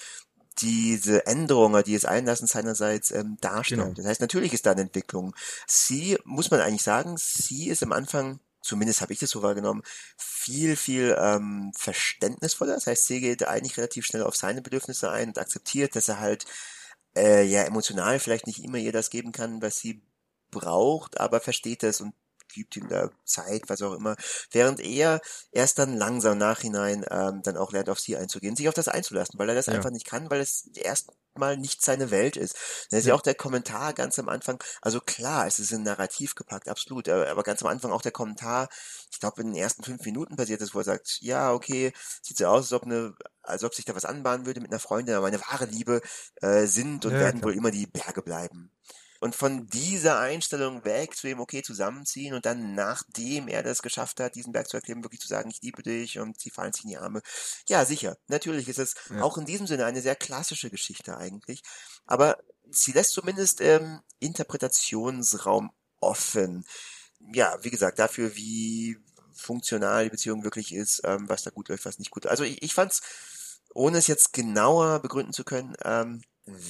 [0.58, 3.80] diese Änderungen, die es einlassen seinerseits ähm, darstellen.
[3.80, 3.94] Genau.
[3.94, 5.34] Das heißt, natürlich ist da eine Entwicklung.
[5.66, 9.82] Sie, muss man eigentlich sagen, sie ist am Anfang zumindest habe ich das so wahrgenommen,
[10.16, 12.74] viel, viel ähm, verständnisvoller.
[12.74, 16.20] Das heißt, sie geht eigentlich relativ schnell auf seine Bedürfnisse ein und akzeptiert, dass er
[16.20, 16.46] halt
[17.16, 20.02] äh, ja emotional vielleicht nicht immer ihr das geben kann, was sie
[20.50, 22.14] braucht, aber versteht das und
[22.52, 24.16] gibt ihm da Zeit, was auch immer,
[24.50, 25.20] während er
[25.52, 29.38] erst dann langsam nachhinein ähm, dann auch lernt, auf sie einzugehen, sich auf das einzulassen,
[29.38, 29.74] weil er das ja.
[29.74, 32.56] einfach nicht kann, weil es erstmal nicht seine Welt ist.
[32.90, 33.10] Da ist ja.
[33.10, 37.08] ja auch der Kommentar ganz am Anfang, also klar, es ist ein Narrativ gepackt, absolut,
[37.08, 38.68] aber, aber ganz am Anfang auch der Kommentar,
[39.10, 42.36] ich glaube in den ersten fünf Minuten passiert ist, wo er sagt, ja, okay, sieht
[42.36, 45.14] so aus, als ob eine als ob sich da was anbahnen würde mit einer Freundin,
[45.14, 46.02] aber meine wahre Liebe
[46.36, 47.50] äh, sind und ja, werden klar.
[47.50, 48.70] wohl immer die Berge bleiben.
[49.20, 54.18] Und von dieser Einstellung weg zu ihm, okay, zusammenziehen und dann, nachdem er das geschafft
[54.18, 56.84] hat, diesen Berg zu erklimmen, wirklich zu sagen, ich liebe dich und sie fallen sich
[56.84, 57.20] in die Arme.
[57.68, 58.16] Ja, sicher.
[58.28, 59.20] Natürlich ist es ja.
[59.20, 61.62] auch in diesem Sinne eine sehr klassische Geschichte eigentlich.
[62.06, 62.38] Aber
[62.70, 66.64] sie lässt zumindest ähm, Interpretationsraum offen.
[67.34, 68.96] Ja, wie gesagt, dafür, wie
[69.34, 72.26] funktional die Beziehung wirklich ist, ähm, was da gut läuft, was nicht gut.
[72.26, 73.02] Also ich, ich fand's,
[73.74, 76.22] ohne es jetzt genauer begründen zu können, ähm,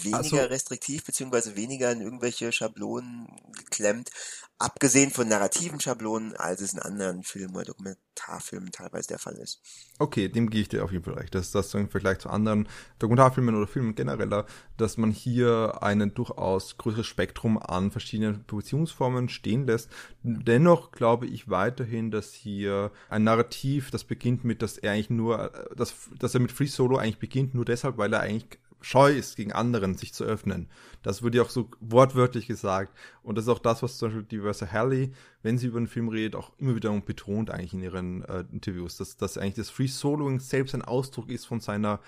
[0.03, 0.37] weniger so.
[0.37, 4.11] restriktiv beziehungsweise weniger in irgendwelche Schablonen geklemmt,
[4.59, 9.61] abgesehen von narrativen Schablonen, als es in anderen Filmen oder Dokumentarfilmen teilweise der Fall ist.
[9.99, 11.35] Okay, dem gehe ich dir auf jeden Fall recht.
[11.35, 16.13] Das ist das im Vergleich zu anderen Dokumentarfilmen oder Filmen genereller, dass man hier einen
[16.15, 19.89] durchaus größeres Spektrum an verschiedenen Beziehungsformen stehen lässt.
[20.23, 25.53] Dennoch glaube ich weiterhin, dass hier ein Narrativ, das beginnt mit, dass er eigentlich nur,
[25.75, 29.37] dass, dass er mit Free Solo eigentlich beginnt, nur deshalb, weil er eigentlich scheu ist,
[29.37, 30.69] gegen anderen sich zu öffnen.
[31.03, 32.97] Das wird ja auch so wortwörtlich gesagt.
[33.23, 35.13] Und das ist auch das, was zum Beispiel die Versa Halley,
[35.43, 38.97] wenn sie über den Film redet, auch immer wieder betont eigentlich in ihren äh, Interviews,
[38.97, 42.01] dass, dass eigentlich das Free Soloing selbst ein Ausdruck ist von seiner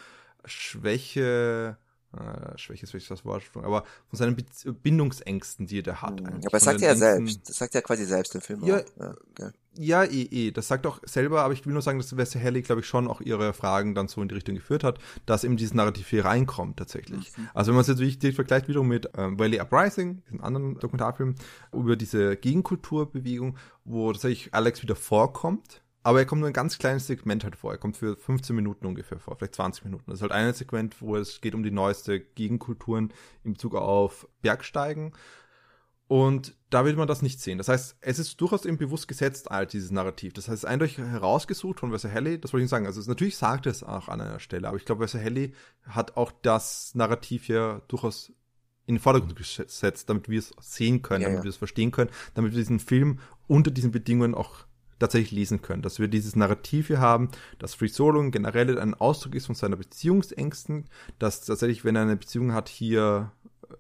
[0.44, 1.76] Schwäche,
[2.12, 4.44] äh, Schwäche ist vielleicht das Wort, aber von seinen Be
[4.83, 6.20] Bindungsängsten, die er da hat.
[6.20, 6.27] Mhm.
[6.27, 7.48] Aber das sagt er ja selbst.
[7.48, 8.64] Das sagt er quasi selbst im Film.
[8.64, 9.51] Ja, ja, okay.
[9.79, 10.51] ja, eh, eh.
[10.51, 13.09] Das sagt auch selber, aber ich will nur sagen, dass Wesley Halley, glaube ich, schon
[13.09, 16.25] auch ihre Fragen dann so in die Richtung geführt hat, dass eben dieses Narrativ hier
[16.25, 17.37] reinkommt, tatsächlich.
[17.37, 17.48] Mhm.
[17.55, 21.35] Also wenn man es jetzt wirklich vergleicht wiederum mit ähm, Valley Uprising, diesem anderen Dokumentarfilm,
[21.72, 27.06] über diese Gegenkulturbewegung, wo tatsächlich Alex wieder vorkommt, aber er kommt nur ein ganz kleines
[27.06, 27.72] Segment halt vor.
[27.72, 30.04] Er kommt für 15 Minuten ungefähr vor, vielleicht 20 Minuten.
[30.06, 33.12] Das ist halt ein Segment, wo es geht um die neueste Gegenkulturen
[33.44, 35.12] in Bezug auf Bergsteigen.
[36.08, 37.56] Und da wird man das nicht sehen.
[37.56, 40.34] Das heißt, es ist durchaus eben bewusst gesetzt, alt, dieses Narrativ.
[40.34, 42.84] Das heißt, es ist eindeutig herausgesucht von Versa Halley, das wollte ich sagen.
[42.84, 45.54] Also es, natürlich sagt es auch an einer Stelle, aber ich glaube, Versa Halley
[45.86, 48.32] hat auch das Narrativ hier durchaus
[48.84, 51.44] in den Vordergrund gesetzt, damit wir es sehen können, ja, damit ja.
[51.44, 54.66] wir es verstehen können, damit wir diesen Film unter diesen Bedingungen auch
[55.02, 55.82] tatsächlich lesen können.
[55.82, 59.76] Dass wir dieses Narrativ hier haben, dass Free Solo generell ein Ausdruck ist von seiner
[59.76, 60.86] Beziehungsängsten,
[61.18, 63.32] dass tatsächlich, wenn er eine Beziehung hat, hier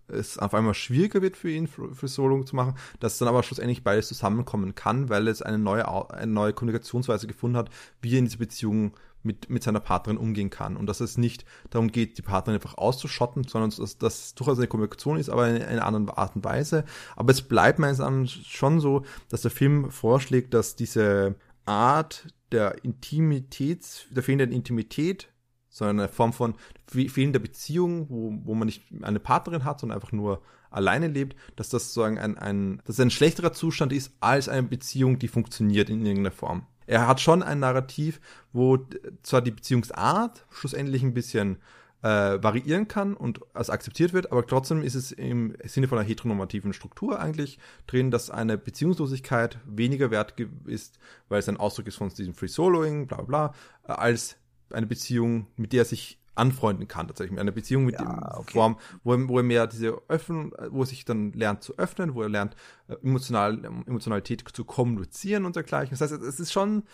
[0.08, 3.84] es auf einmal schwieriger wird für ihn, für Solo zu machen, dass dann aber schlussendlich
[3.84, 8.26] beides zusammenkommen kann, weil es eine neue, eine neue Kommunikationsweise gefunden hat, wie er in
[8.26, 10.76] diese Beziehung mit, mit seiner Partnerin umgehen kann.
[10.76, 14.68] Und dass es nicht darum geht, die Partnerin einfach auszuschotten, sondern dass das durchaus eine
[14.68, 16.84] Kommunikation ist, aber in einer anderen Art und Weise.
[17.16, 22.84] Aber es bleibt meines Erachtens schon so, dass der Film vorschlägt, dass diese Art der
[22.84, 25.28] Intimitäts, der fehlenden Intimität,
[25.68, 26.54] sondern eine Form von
[26.86, 31.70] fehlender Beziehung, wo, wo man nicht eine Partnerin hat, sondern einfach nur alleine lebt, dass
[31.70, 36.04] das sozusagen ein, ein, dass ein schlechterer Zustand ist als eine Beziehung, die funktioniert in
[36.04, 36.66] irgendeiner Form.
[36.86, 38.20] Er hat schon ein Narrativ,
[38.52, 38.78] wo
[39.22, 41.58] zwar die Beziehungsart schlussendlich ein bisschen
[42.02, 46.06] äh, variieren kann und als akzeptiert wird, aber trotzdem ist es im Sinne von einer
[46.06, 50.34] heteronormativen Struktur eigentlich drin, dass eine Beziehungslosigkeit weniger wert
[50.66, 53.54] ist, weil es ein Ausdruck ist von diesem Free Soloing, bla bla,
[53.86, 54.36] äh, als
[54.70, 57.38] eine Beziehung, mit der er sich anfreunden kann, tatsächlich.
[57.38, 58.52] Eine Beziehung mit ja, okay.
[58.52, 62.14] Form, wo er, wo er mehr diese öffnen, wo er sich dann lernt zu öffnen,
[62.14, 62.56] wo er lernt,
[62.88, 65.96] äh, emotional, Emotionalität zu kommunizieren und dergleichen.
[65.96, 66.84] Das heißt, es ist schon,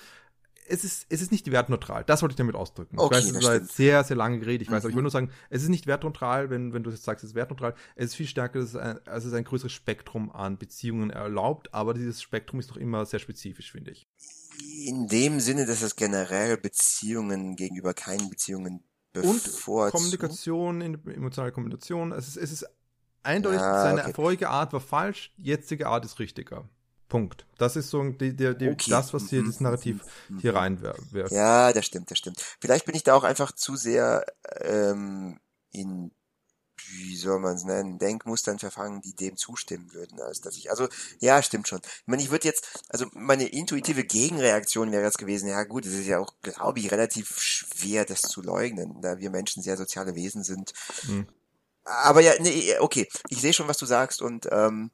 [0.68, 2.04] es ist, es ist nicht wertneutral.
[2.04, 2.98] Das wollte ich damit ausdrücken.
[2.98, 4.66] Okay, ich weiß, das war jetzt sehr, sehr lange geredet.
[4.66, 5.04] Ich weiß, aber ich will mhm.
[5.04, 7.74] nur sagen, es ist nicht wertneutral, wenn, wenn du jetzt sagst, es ist wertneutral.
[7.96, 11.72] Es ist viel stärker, es ist ein, es ist ein größeres Spektrum an Beziehungen erlaubt,
[11.72, 14.08] aber dieses Spektrum ist doch immer sehr spezifisch, finde ich.
[14.86, 18.82] In dem Sinne, dass es generell Beziehungen gegenüber keinen Beziehungen
[19.24, 22.12] Und Kommunikation, emotionale Kommunikation.
[22.12, 22.66] Es ist, es ist
[23.22, 24.12] eindeutig, ja, seine okay.
[24.14, 26.68] vorige Art war falsch, jetzige Art ist richtiger.
[27.08, 27.46] Punkt.
[27.56, 28.90] Das ist so die, die, die, okay.
[28.90, 29.46] das, was hier mhm.
[29.46, 30.38] das Narrativ mhm.
[30.40, 31.32] hier reinwirft.
[31.32, 32.38] Ja, das stimmt, das stimmt.
[32.60, 34.26] Vielleicht bin ich da auch einfach zu sehr
[34.60, 36.10] ähm, in
[36.90, 40.88] wie soll man es nennen, Denkmustern verfangen, die dem zustimmen würden, als dass ich, also,
[41.20, 41.80] ja, stimmt schon.
[41.82, 45.92] Ich meine, ich würde jetzt, also meine intuitive Gegenreaktion wäre jetzt gewesen, ja gut, es
[45.92, 50.14] ist ja auch, glaube ich, relativ schwer, das zu leugnen, da wir Menschen sehr soziale
[50.14, 50.72] Wesen sind.
[51.04, 51.26] Mhm.
[51.84, 54.90] Aber ja, nee, okay, ich sehe schon, was du sagst und ähm,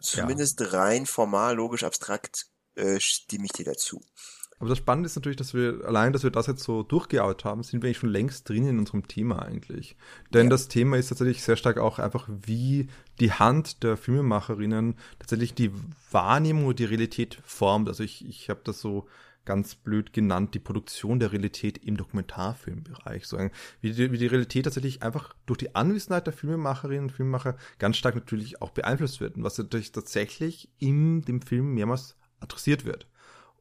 [0.00, 0.66] zumindest ja.
[0.68, 4.00] rein formal, logisch, abstrakt äh, stimme ich dir dazu.
[4.60, 7.62] Aber das Spannende ist natürlich, dass wir, allein, dass wir das jetzt so durchgearbeitet haben,
[7.62, 9.96] sind wir eigentlich schon längst drin in unserem Thema eigentlich.
[10.34, 10.50] Denn ja.
[10.50, 12.88] das Thema ist tatsächlich sehr stark auch einfach, wie
[13.20, 15.70] die Hand der Filmemacherinnen tatsächlich die
[16.10, 17.88] Wahrnehmung und die Realität formt.
[17.88, 19.08] Also ich, ich habe das so
[19.46, 23.26] ganz blöd genannt, die Produktion der Realität im Dokumentarfilmbereich.
[23.26, 23.38] So,
[23.80, 27.96] wie, die, wie die Realität tatsächlich einfach durch die Anwesenheit der Filmemacherinnen und Filmemacher ganz
[27.96, 29.36] stark natürlich auch beeinflusst wird.
[29.36, 33.06] Und was natürlich tatsächlich in dem Film mehrmals adressiert wird.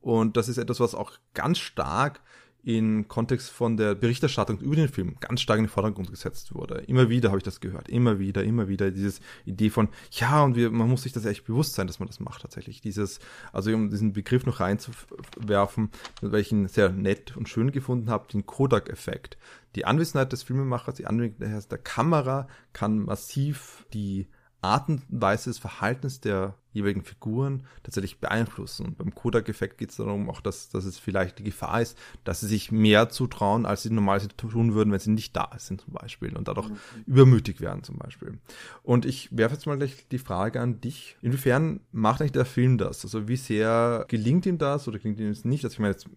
[0.02, 2.22] Und das ist etwas, was auch ganz stark
[2.64, 6.84] in Kontext von der Berichterstattung über den Film ganz stark in den Vordergrund gesetzt wurde.
[6.88, 10.56] Immer wieder habe ich das gehört, immer wieder, immer wieder dieses Idee von, ja, und
[10.56, 12.82] wir, man muss sich das echt bewusst sein, dass man das macht tatsächlich.
[12.82, 13.20] Dieses,
[13.54, 15.90] also um diesen Begriff noch reinzuwerfen,
[16.22, 19.38] welchen sehr nett und schön gefunden habe, den Kodak-Effekt.
[19.76, 24.28] Die Anwesenheit des Filmemachers, die Anwesenheit der Kamera kann massiv die
[24.62, 28.88] Art und Weise des Verhaltens der jeweiligen Figuren tatsächlich beeinflussen.
[28.88, 32.42] Und beim Kodak-Effekt geht es darum, auch, dass, dass es vielleicht die Gefahr ist, dass
[32.42, 35.94] sie sich mehr zutrauen, als sie normalerweise tun würden, wenn sie nicht da sind, zum
[35.94, 36.78] Beispiel, und dadurch mhm.
[37.08, 38.38] übermütig werden, zum Beispiel.
[38.84, 41.18] Und ich werfe jetzt mal gleich die Frage an dich.
[41.22, 43.04] Inwiefern macht eigentlich der Film das?
[43.04, 45.64] Also wie sehr gelingt ihm das oder gelingt ihm es nicht?
[45.64, 46.10] Also ich meine jetzt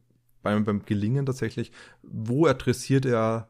[0.43, 3.49] beim, beim Gelingen tatsächlich, wo adressiert er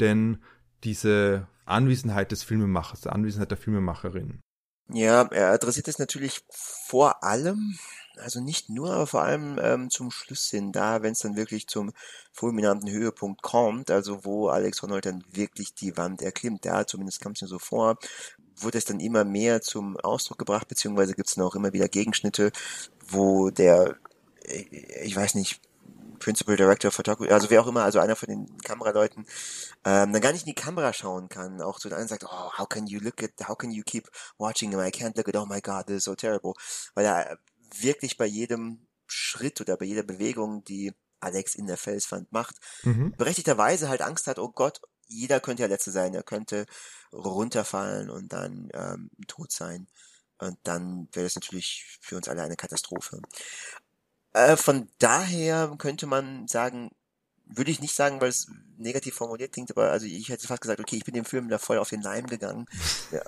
[0.00, 0.38] denn
[0.82, 4.40] diese Anwesenheit des Filmemachers, der Anwesenheit der Filmemacherin.
[4.88, 7.78] Ja, er adressiert es natürlich vor allem,
[8.16, 11.66] also nicht nur, aber vor allem ähm, zum Schluss hin, da, wenn es dann wirklich
[11.68, 11.92] zum
[12.32, 17.32] fulminanten Höhepunkt kommt, also wo Alex Honnold dann wirklich die Wand erklimmt, da zumindest kam
[17.32, 17.96] es mir so vor,
[18.56, 21.88] wurde es dann immer mehr zum Ausdruck gebracht, beziehungsweise gibt es dann auch immer wieder
[21.88, 22.52] Gegenschnitte,
[23.08, 23.96] wo der,
[24.44, 25.60] ich weiß nicht,
[26.24, 29.26] Principal Director of Photography, also wer auch immer, also einer von den Kameraleuten,
[29.84, 32.50] ähm, dann gar nicht in die Kamera schauen kann, auch zu so einen sagt, oh,
[32.58, 34.08] how can you look at, how can you keep
[34.38, 34.80] watching him?
[34.80, 36.54] I can't look at, oh my god, this is so terrible.
[36.94, 37.38] Weil er
[37.78, 43.12] wirklich bei jedem Schritt oder bei jeder Bewegung, die Alex in der Felswand macht, mhm.
[43.18, 46.64] berechtigterweise halt Angst hat, oh Gott, jeder könnte ja Letzte sein, er könnte
[47.12, 49.88] runterfallen und dann ähm, tot sein.
[50.38, 53.20] Und dann wäre das natürlich für uns alle eine Katastrophe.
[54.34, 56.90] Äh, von daher könnte man sagen,
[57.46, 60.80] würde ich nicht sagen, weil es negativ formuliert klingt, aber also ich hätte fast gesagt,
[60.80, 62.66] okay, ich bin dem Film da voll auf den Leim gegangen.
[63.10, 63.22] Ja,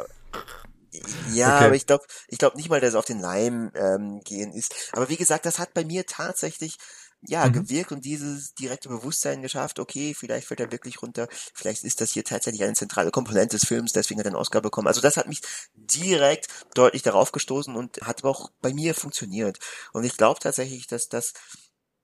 [1.32, 1.66] ja okay.
[1.66, 4.90] aber ich glaube, ich glaube nicht mal, dass es auf den Leim ähm, gehen ist.
[4.92, 6.78] Aber wie gesagt, das hat bei mir tatsächlich
[7.22, 7.52] ja, mhm.
[7.52, 12.12] gewirkt und dieses direkte Bewusstsein geschafft, okay, vielleicht fällt er wirklich runter, vielleicht ist das
[12.12, 14.88] hier tatsächlich eine zentrale Komponente des Films, deswegen hat er einen Oscar bekommen.
[14.88, 15.40] Also das hat mich
[15.74, 19.58] direkt deutlich darauf gestoßen und hat aber auch bei mir funktioniert.
[19.92, 21.32] Und ich glaube tatsächlich, dass das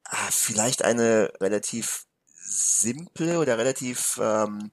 [0.05, 4.72] ah, vielleicht eine relativ simple oder relativ ähm,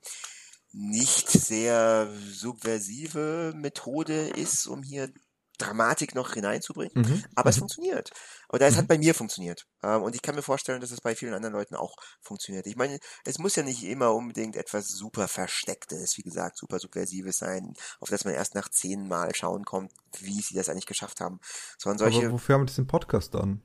[0.72, 5.12] nicht sehr subversive Methode ist, um hier
[5.60, 7.24] Dramatik noch hineinzubringen, mhm.
[7.36, 7.62] aber es mhm.
[7.62, 8.12] funktioniert.
[8.52, 8.80] Oder es mhm.
[8.80, 9.66] hat bei mir funktioniert.
[9.84, 12.66] Ähm, und ich kann mir vorstellen, dass es bei vielen anderen Leuten auch funktioniert.
[12.66, 17.38] Ich meine, es muss ja nicht immer unbedingt etwas super Verstecktes, wie gesagt, super Subversives
[17.38, 21.22] sein, auf das man erst nach zehn Mal schauen kommt, wie sie das eigentlich geschafft
[21.22, 21.40] haben.
[21.78, 22.26] Sondern solche.
[22.26, 23.62] Aber wofür haben wir diesen Podcast dann?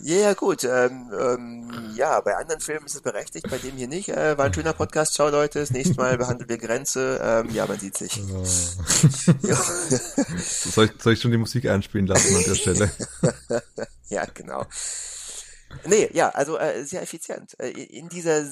[0.00, 0.64] Ja, ja, gut.
[0.64, 4.08] Ähm, ähm, ja, bei anderen Filmen ist es berechtigt, bei dem hier nicht.
[4.08, 5.14] Äh, war ein schöner Podcast.
[5.14, 5.60] Ciao, Leute.
[5.60, 7.20] Das nächste Mal behandeln wir Grenze.
[7.22, 8.20] Ähm, ja, man sieht sich.
[8.22, 8.44] Oh.
[10.36, 12.90] soll, ich, soll ich schon die Musik einspielen lassen an der Stelle?
[14.08, 14.66] ja, genau.
[15.86, 17.58] Nee, ja, also äh, sehr effizient.
[17.58, 18.46] Äh, in dieser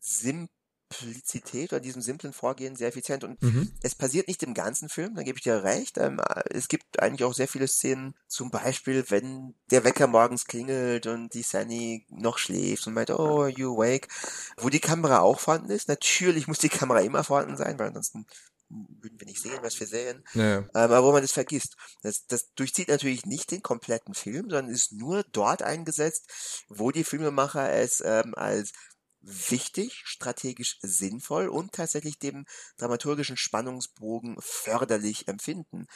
[0.00, 0.57] simplen
[0.90, 3.24] Simplizität oder diesem simplen Vorgehen sehr effizient.
[3.24, 3.72] Und mhm.
[3.82, 5.98] es passiert nicht im ganzen Film, da gebe ich dir recht.
[5.98, 6.20] Ähm,
[6.50, 11.34] es gibt eigentlich auch sehr viele Szenen, zum Beispiel, wenn der Wecker morgens klingelt und
[11.34, 14.08] die Sunny noch schläft und meint, oh, you wake,
[14.56, 15.88] wo die Kamera auch vorhanden ist.
[15.88, 18.26] Natürlich muss die Kamera immer vorhanden sein, weil ansonsten
[18.70, 20.22] würden wir nicht sehen, was wir sehen.
[20.34, 20.58] Ja.
[20.58, 21.76] Ähm, aber wo man das vergisst.
[22.02, 27.04] Das, das durchzieht natürlich nicht den kompletten Film, sondern ist nur dort eingesetzt, wo die
[27.04, 28.72] Filmemacher es ähm, als
[29.20, 35.86] wichtig, strategisch sinnvoll und tatsächlich dem dramaturgischen Spannungsbogen förderlich empfinden.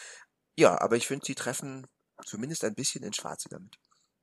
[0.56, 1.86] Ja, aber ich finde, sie treffen
[2.24, 3.78] zumindest ein bisschen ins Schwarze damit.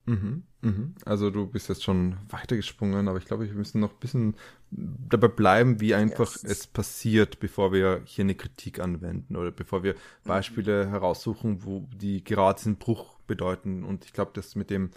[0.06, 0.96] Mhm, mhm.
[1.06, 4.36] Also du bist jetzt schon weitergesprungen, aber ich glaube, wir müssen noch ein bisschen
[4.72, 6.44] dabei bleiben, wie einfach yes.
[6.44, 9.98] es passiert, bevor wir hier eine Kritik anwenden oder bevor wir mhm.
[10.24, 10.90] Beispiele mhm.
[10.90, 13.84] heraussuchen, wo die gerade diesen Bruch bedeuten.
[13.84, 14.92] Und ich glaube, das mit dem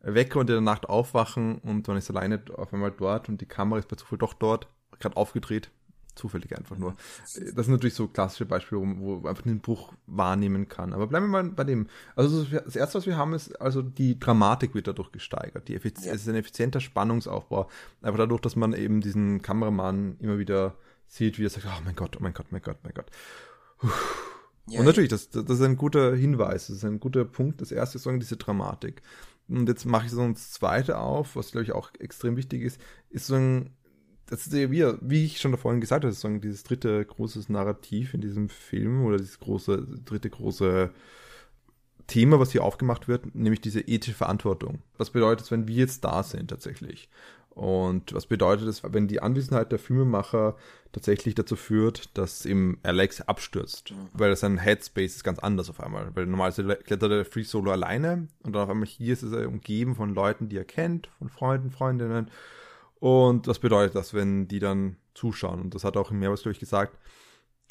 [0.00, 3.46] Wecker und in der Nacht aufwachen und man ist alleine auf einmal dort und die
[3.46, 5.70] Kamera ist bei Zufall doch dort, gerade aufgedreht.
[6.14, 6.96] Zufällig einfach nur.
[7.22, 10.92] Das sind natürlich so klassische Beispiele, wo, wo einfach den Bruch wahrnehmen kann.
[10.92, 11.86] Aber bleiben wir mal bei dem.
[12.16, 15.68] Also das erste, was wir haben, ist, also die Dramatik wird dadurch gesteigert.
[15.68, 16.12] Die Effiz ja.
[16.12, 17.68] Es ist ein effizienter Spannungsaufbau.
[18.02, 20.74] Einfach dadurch, dass man eben diesen Kameramann immer wieder
[21.06, 23.10] sieht, wie er sagt, oh mein Gott, oh mein Gott, mein Gott, mein Gott.
[24.70, 27.60] Ja, und natürlich, das, das ist ein guter Hinweis, das ist ein guter Punkt.
[27.60, 29.02] Das erste ist diese Dramatik.
[29.48, 32.80] Und jetzt mache ich so das zweite auf, was glaube ich auch extrem wichtig ist,
[33.10, 33.70] ist so ein,
[34.26, 38.14] das ist ja wie, wie ich schon vorhin gesagt habe, so dieses dritte großes Narrativ
[38.14, 40.92] in diesem Film oder dieses große, dritte große
[42.06, 44.82] Thema, was hier aufgemacht wird, nämlich diese ethische Verantwortung.
[44.96, 47.08] Was bedeutet es, wenn wir jetzt da sind tatsächlich?
[47.58, 50.54] Und was bedeutet es, wenn die Anwesenheit der Filmemacher
[50.92, 53.90] tatsächlich dazu führt, dass eben Alex abstürzt?
[53.90, 54.08] Mhm.
[54.12, 56.14] Weil sein Headspace ist ganz anders auf einmal.
[56.14, 59.96] Weil normalerweise klettert er Free Solo alleine und dann auf einmal hier ist er umgeben
[59.96, 62.30] von Leuten, die er kennt, von Freunden, Freundinnen.
[63.00, 65.60] Und was bedeutet das, wenn die dann zuschauen?
[65.60, 66.96] Und das hat auch mehrmals, glaube ich, gesagt.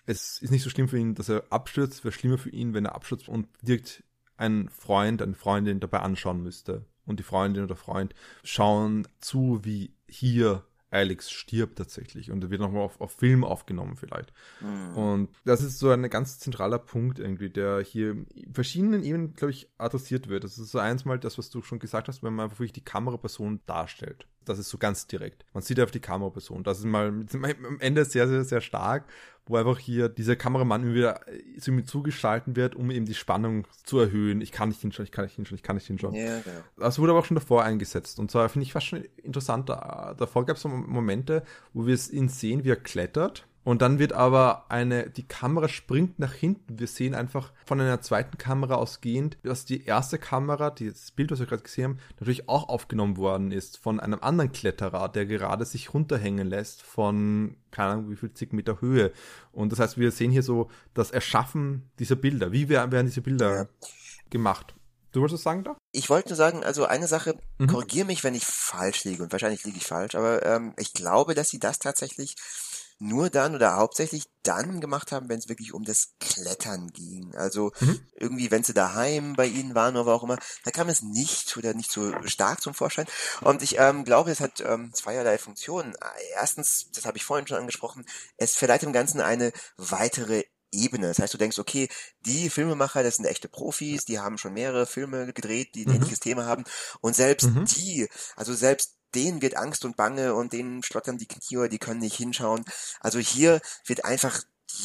[0.06, 2.74] Es ist nicht so schlimm für ihn, dass er abstürzt, es wäre schlimmer für ihn,
[2.74, 4.04] wenn er abstürzt und direkt
[4.36, 9.92] einen Freund, eine Freundin dabei anschauen müsste und die Freundin oder Freund schauen zu, wie
[10.08, 14.32] hier Alex stirbt tatsächlich und wird nochmal auf, auf Film aufgenommen vielleicht.
[14.62, 14.98] Mhm.
[14.98, 19.52] Und das ist so ein ganz zentraler Punkt irgendwie, der hier in verschiedenen Ebenen, glaube
[19.52, 20.44] ich, adressiert wird.
[20.44, 22.74] Das ist so eins mal das, was du schon gesagt hast, wenn man einfach wirklich
[22.74, 24.28] die Kameraperson darstellt.
[24.50, 25.46] Das ist so ganz direkt.
[25.54, 26.64] Man sieht einfach die Kameraperson.
[26.64, 29.06] Das ist mal am Ende sehr, sehr, sehr stark
[29.50, 31.22] wo einfach hier dieser Kameramann wieder
[31.58, 34.42] so mit zugeschalten wird, um eben die Spannung zu erhöhen.
[34.42, 36.14] Ich kann nicht hinschauen, ich kann nicht hinschauen, ich kann nicht hinschauen.
[36.14, 36.58] Ja, genau.
[36.78, 38.20] Das wurde aber auch schon davor eingesetzt.
[38.20, 39.70] Und zwar finde ich fast schon interessant.
[39.70, 44.14] Davor gab es so Momente, wo wir ihn sehen, wie er klettert und dann wird
[44.14, 46.80] aber eine, die Kamera springt nach hinten.
[46.80, 51.40] Wir sehen einfach von einer zweiten Kamera ausgehend, dass die erste Kamera, das Bild, was
[51.40, 55.66] wir gerade gesehen haben, natürlich auch aufgenommen worden ist von einem anderen Kletterer, der gerade
[55.66, 59.12] sich runterhängen lässt von, keine Ahnung, wie viel zig Meter Höhe.
[59.52, 62.54] Und das heißt, wir sehen hier so das Erschaffen dieser Bilder.
[62.54, 63.68] Wie werden diese Bilder ja.
[64.30, 64.76] gemacht?
[65.12, 65.76] Du wolltest sagen da?
[65.92, 67.68] Ich wollte nur sagen, also eine Sache, mhm.
[67.68, 71.36] korrigiere mich, wenn ich falsch liege und wahrscheinlich liege ich falsch, aber ähm, ich glaube,
[71.36, 72.36] dass sie das tatsächlich
[73.00, 77.36] nur dann oder hauptsächlich dann gemacht haben, wenn es wirklich um das Klettern ging.
[77.36, 78.00] Also mhm.
[78.16, 81.74] irgendwie, wenn sie daheim bei ihnen waren oder auch immer, da kam es nicht oder
[81.74, 83.08] nicht so stark zum Vorschein.
[83.42, 85.96] Und ich ähm, glaube, es hat ähm, zweierlei Funktionen.
[86.34, 88.06] Erstens, das habe ich vorhin schon angesprochen,
[88.38, 91.08] es verleiht dem Ganzen eine weitere Ebene.
[91.08, 91.88] Das heißt, du denkst, okay,
[92.26, 95.96] die Filmemacher, das sind echte Profis, die haben schon mehrere Filme gedreht, die ein mhm.
[95.96, 96.66] ähnliches Thema haben.
[97.00, 97.66] Und selbst mhm.
[97.66, 102.00] die, also selbst denen wird Angst und Bange und denen schlottern die Knie, die können
[102.00, 102.66] nicht hinschauen.
[103.00, 104.42] Also hier wird einfach,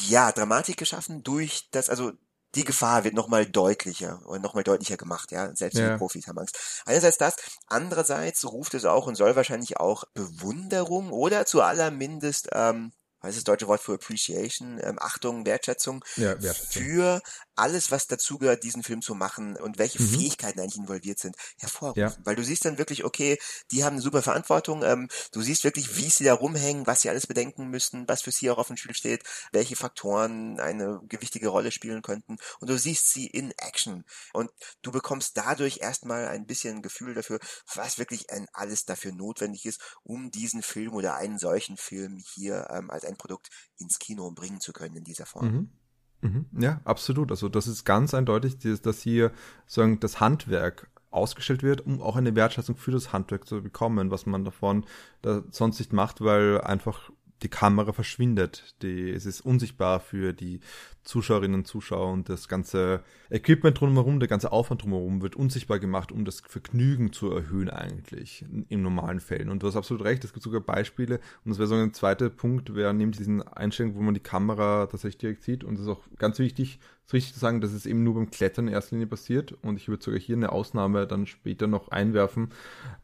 [0.09, 2.13] ja, Dramatik geschaffen durch das, also
[2.55, 5.55] die Gefahr wird nochmal deutlicher und nochmal deutlicher gemacht, ja.
[5.55, 5.93] Selbst ja.
[5.93, 6.83] die Profis haben Angst.
[6.85, 12.93] Einerseits das, andererseits ruft es auch und soll wahrscheinlich auch Bewunderung oder zu allermindest, ähm,
[13.21, 17.23] was ist das deutsche Wort für Appreciation, ähm, Achtung, Wertschätzung, ja, Wertschätzung, für
[17.55, 20.09] alles, was dazugehört, diesen Film zu machen und welche mhm.
[20.09, 22.01] Fähigkeiten eigentlich involviert sind, hervorrufen.
[22.01, 22.17] Ja.
[22.25, 23.39] Weil du siehst dann wirklich, okay,
[23.71, 27.11] die haben eine super Verantwortung, ähm, du siehst wirklich, wie sie da rumhängen, was sie
[27.11, 31.49] alles bedenken müssen, was für sie auch auf dem Spiel steht, welche Faktoren eine gewichtige
[31.49, 34.51] Rolle spielen könnten und du siehst sie in Action und
[34.83, 37.39] du bekommst dadurch erstmal ein bisschen Gefühl dafür,
[37.75, 42.69] was wirklich ein, alles dafür notwendig ist, um diesen Film oder einen solchen Film hier
[42.71, 43.49] ähm, als ein Produkt
[43.79, 45.47] ins Kino bringen zu können in dieser Form.
[45.47, 45.82] Mhm.
[46.23, 46.47] Mhm.
[46.59, 47.31] Ja, absolut.
[47.31, 49.33] Also das ist ganz eindeutig, dass hier
[49.67, 54.25] sagen, das Handwerk ausgestellt wird, um auch eine Wertschätzung für das Handwerk zu bekommen, was
[54.25, 54.85] man davon
[55.21, 57.11] da sonst nicht macht, weil einfach
[57.43, 58.75] die Kamera verschwindet.
[58.83, 60.61] Die, es ist unsichtbar für die
[61.05, 66.13] Zuschauerinnen und Zuschauer und das ganze Equipment drumherum, der ganze Aufwand drumherum wird unsichtbar gemacht,
[66.13, 69.49] um das Vergnügen zu erhöhen eigentlich in normalen Fällen.
[69.49, 72.31] Und du hast absolut recht, es gibt sogar Beispiele und das wäre so ein zweiter
[72.31, 75.89] Punkt, wäre neben diesen Einstellungen, wo man die Kamera tatsächlich direkt sieht und das ist
[75.89, 78.95] auch ganz wichtig, so richtig zu sagen, dass es eben nur beim Klettern in erster
[78.95, 82.51] Linie passiert und ich würde sogar hier eine Ausnahme dann später noch einwerfen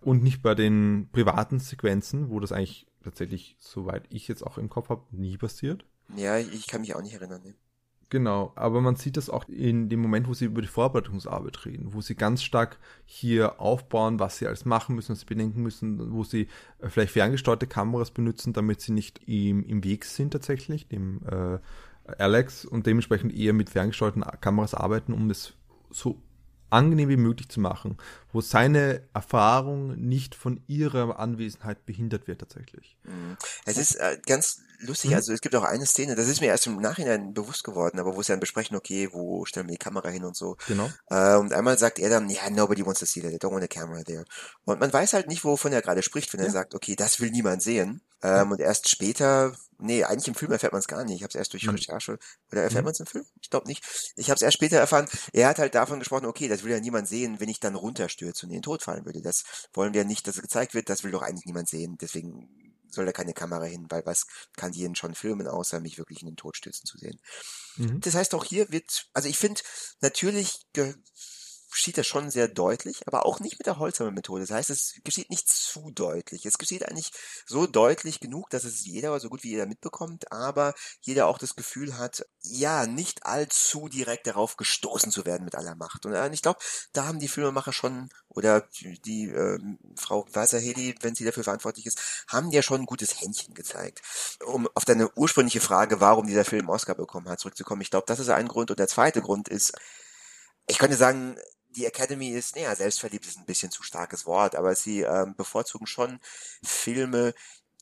[0.01, 4.69] und nicht bei den privaten Sequenzen, wo das eigentlich tatsächlich, soweit ich jetzt auch im
[4.69, 5.85] Kopf habe, nie passiert.
[6.17, 7.43] Ja, ich kann mich auch nicht erinnern.
[7.43, 7.55] Ne?
[8.11, 11.93] Genau, aber man sieht das auch in dem Moment, wo sie über die Vorbereitungsarbeit reden,
[11.93, 16.11] wo sie ganz stark hier aufbauen, was sie alles machen müssen, was sie bedenken müssen,
[16.13, 20.89] wo sie äh, vielleicht ferngesteuerte Kameras benutzen, damit sie nicht im, im Weg sind tatsächlich,
[20.89, 21.59] dem äh,
[22.17, 25.53] Alex und dementsprechend eher mit ferngesteuerten Kameras arbeiten, um es
[25.91, 26.23] so
[26.71, 27.97] angenehm wie möglich zu machen,
[28.33, 32.97] wo seine Erfahrung nicht von ihrer Anwesenheit behindert wird tatsächlich.
[33.05, 33.37] Mhm.
[33.65, 35.17] Es ist äh, ganz lustig, mhm.
[35.17, 38.17] also es gibt auch eine Szene, das ist mir erst im Nachhinein bewusst geworden, aber
[38.17, 40.57] wo sie dann besprechen, okay, wo stellen wir die Kamera hin und so.
[40.67, 40.91] Genau.
[41.11, 43.53] Äh, und einmal sagt er dann, ja, yeah, nobody wants to see that, they don't
[43.53, 44.25] want a camera there.
[44.65, 46.47] Und man weiß halt nicht, wovon er gerade spricht, wenn ja.
[46.47, 48.03] er sagt, okay, das will niemand sehen.
[48.23, 48.53] Ähm.
[48.53, 51.15] Und erst später Nee, eigentlich im Film erfährt man es gar nicht.
[51.15, 51.71] Ich habe es erst durch mhm.
[51.71, 52.19] Recherche.
[52.51, 52.87] Oder erfährt mhm.
[52.87, 53.25] man es im Film?
[53.41, 53.85] Ich glaube nicht.
[54.17, 55.07] Ich habe es erst später erfahren.
[55.33, 58.47] Er hat halt davon gesprochen, okay, das will ja niemand sehen, wenn ich dann runterstürze
[58.47, 59.23] und in den Tod fallen würde.
[59.23, 60.91] Das wollen wir nicht, dass es gezeigt wird.
[60.91, 61.97] Das will doch eigentlich niemand sehen.
[62.01, 64.27] Deswegen soll da keine Kamera hin, weil was
[64.57, 67.21] kann die denn schon filmen, außer mich wirklich in den Tod stürzen zu sehen.
[67.77, 68.01] Mhm.
[68.01, 69.61] Das heißt, auch hier wird, also ich finde,
[70.01, 70.67] natürlich
[71.79, 74.41] geschieht das schon sehr deutlich, aber auch nicht mit der Holzhammer-Methode.
[74.41, 76.45] Das heißt, es geschieht nicht zu deutlich.
[76.45, 77.13] Es geschieht eigentlich
[77.47, 81.55] so deutlich genug, dass es jeder so gut wie jeder mitbekommt, aber jeder auch das
[81.55, 86.05] Gefühl hat, ja, nicht allzu direkt darauf gestoßen zu werden mit aller Macht.
[86.05, 86.59] Und äh, ich glaube,
[86.93, 88.69] da haben die Filmemacher schon, oder
[89.05, 89.61] die äh,
[89.95, 94.03] Frau Wasserheli, wenn sie dafür verantwortlich ist, haben ja schon ein gutes Händchen gezeigt.
[94.45, 97.83] Um auf deine ursprüngliche Frage, warum dieser Film Oscar bekommen hat, zurückzukommen.
[97.83, 98.73] Ich glaube, das ist ein Grund.
[98.73, 99.75] Und der zweite Grund ist,
[100.67, 101.37] ich könnte sagen,
[101.71, 105.87] die Academy ist, naja, selbstverliebt ist ein bisschen zu starkes Wort, aber sie ähm, bevorzugen
[105.87, 106.19] schon
[106.63, 107.35] Filme,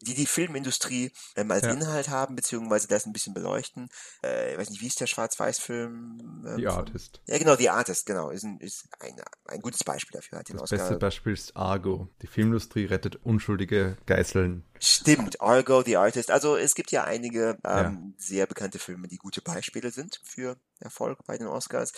[0.03, 1.72] die die Filmindustrie ähm, als ja.
[1.72, 3.88] Inhalt haben, beziehungsweise das ein bisschen beleuchten.
[4.22, 6.44] Äh, ich weiß nicht, wie ist der Schwarz-Weiß-Film?
[6.47, 7.20] Ähm, The Artist.
[7.26, 8.30] Ja, genau, The Artist, genau.
[8.30, 9.14] Ist ein, ist ein,
[9.47, 10.38] ein gutes Beispiel dafür.
[10.38, 10.78] Hat den das Oscar.
[10.78, 12.09] beste Beispiel ist Argo.
[12.22, 14.64] Die Filmindustrie rettet unschuldige Geißeln.
[14.78, 16.30] Stimmt, Argo, The Artist.
[16.30, 18.14] Also es gibt ja einige ähm, ja.
[18.18, 21.92] sehr bekannte Filme, die gute Beispiele sind für Erfolg bei den Oscars.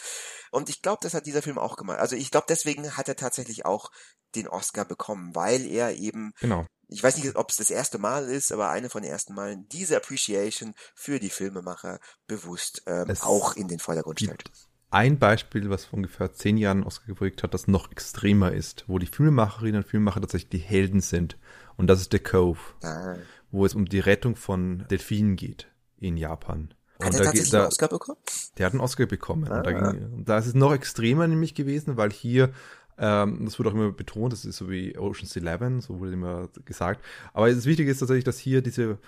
[0.53, 1.99] Und ich glaube, das hat dieser Film auch gemacht.
[1.99, 3.91] Also ich glaube, deswegen hat er tatsächlich auch
[4.37, 8.29] den Oscar bekommen, weil er eben genau ich weiß nicht, ob es das erste Mal
[8.29, 13.57] ist, aber eine von den ersten Malen, diese Appreciation für die Filmemacher bewusst ähm, auch
[13.57, 14.51] in den Vordergrund stellt.
[14.91, 18.99] Ein Beispiel, was vor ungefähr zehn Jahren Oscar geprägt hat, das noch extremer ist, wo
[18.99, 21.37] die Filmemacherinnen und Filmemacher tatsächlich die Helden sind.
[21.77, 23.17] Und das ist The Cove, ah.
[23.51, 25.69] wo es um die Rettung von Delfinen geht
[25.99, 26.73] in Japan.
[27.01, 28.19] Hat er tatsächlich da, einen Oscar bekommen?
[28.57, 29.49] Der hat einen Oscar bekommen.
[29.49, 29.59] Ah.
[29.59, 32.53] Und, da ging, und da ist es noch extremer nämlich gewesen, weil hier
[32.99, 36.49] ähm, das wurde auch immer betont, das ist so wie Ocean's Eleven, so wurde immer
[36.65, 37.05] gesagt.
[37.33, 38.99] Aber das Wichtige ist tatsächlich, dass hier diese,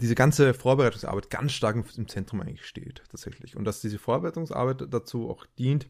[0.00, 3.56] diese ganze Vorbereitungsarbeit ganz stark im Zentrum eigentlich steht, tatsächlich.
[3.56, 5.88] Und dass diese Vorbereitungsarbeit dazu auch dient,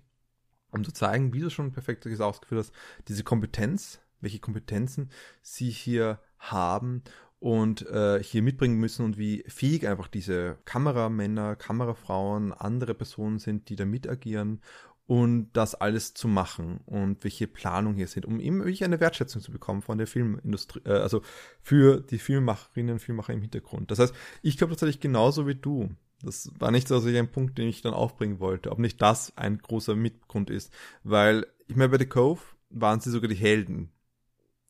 [0.70, 2.72] um zu zeigen, wie du schon perfekt ausgeführt hast,
[3.09, 5.11] diese Kompetenz, welche Kompetenzen
[5.43, 7.03] sie hier haben
[7.39, 13.68] und äh, hier mitbringen müssen und wie fähig einfach diese Kameramänner, Kamerafrauen, andere Personen sind,
[13.68, 14.62] die da mit agieren
[15.07, 19.41] und das alles zu machen und welche Planung hier sind, um eben wirklich eine Wertschätzung
[19.41, 21.23] zu bekommen von der Filmindustrie, äh, also
[21.63, 23.91] für die Filmemacherinnen und Filmemacher im Hintergrund.
[23.91, 25.91] Das heißt, ich glaube tatsächlich genauso wie du.
[26.23, 29.59] Das war nicht so ein Punkt, den ich dann aufbringen wollte, ob nicht das ein
[29.59, 30.73] großer Mitgrund ist,
[31.05, 32.41] weil ich meine, bei The Cove
[32.71, 33.93] waren sie sogar die Helden,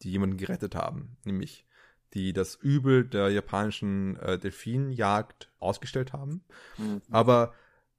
[0.03, 1.67] die jemanden gerettet haben, nämlich
[2.15, 6.43] die das Übel der japanischen äh, Delfinjagd ausgestellt haben.
[6.79, 7.03] Mhm.
[7.11, 7.55] Aber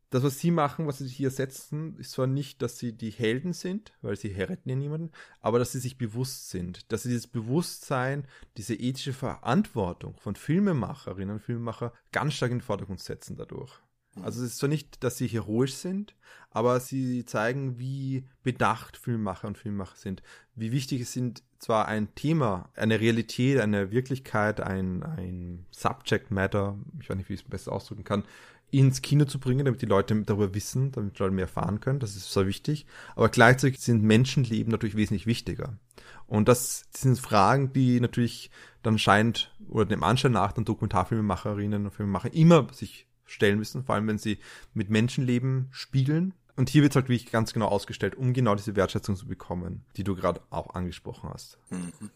[0.09, 3.53] das, was sie machen, was sie hier setzen, ist zwar nicht, dass sie die Helden
[3.53, 7.27] sind, weil sie retten ja niemanden, aber dass sie sich bewusst sind, dass sie dieses
[7.27, 13.81] Bewusstsein, diese ethische Verantwortung von Filmemacherinnen und Filmemacher ganz stark in den Vordergrund setzen dadurch.
[14.23, 16.15] Also es ist zwar nicht, dass sie heroisch sind,
[16.49, 20.23] aber sie zeigen, wie bedacht Filmemacher und Filmemacher sind.
[20.55, 26.77] Wie wichtig es sind, zwar ein Thema, eine Realität, eine Wirklichkeit, ein, ein Subject Matter,
[26.99, 28.23] ich weiß nicht, wie ich es besser ausdrücken kann,
[28.69, 31.99] ins Kino zu bringen, damit die Leute darüber wissen, damit die Leute mehr erfahren können.
[31.99, 32.85] Das ist sehr wichtig.
[33.15, 35.77] Aber gleichzeitig sind Menschenleben natürlich wesentlich wichtiger.
[36.27, 38.51] Und das sind Fragen, die natürlich
[38.83, 43.95] dann scheint, oder dem Anschein nach, dann Dokumentarfilmemacherinnen und Filmemacher immer sich stellen müssen, vor
[43.95, 44.39] allem wenn sie
[44.73, 46.33] mit Menschenleben spiegeln.
[46.57, 49.85] Und hier wird es halt wirklich ganz genau ausgestellt, um genau diese Wertschätzung zu bekommen,
[49.95, 51.57] die du gerade auch angesprochen hast.
[51.69, 52.09] Mhm.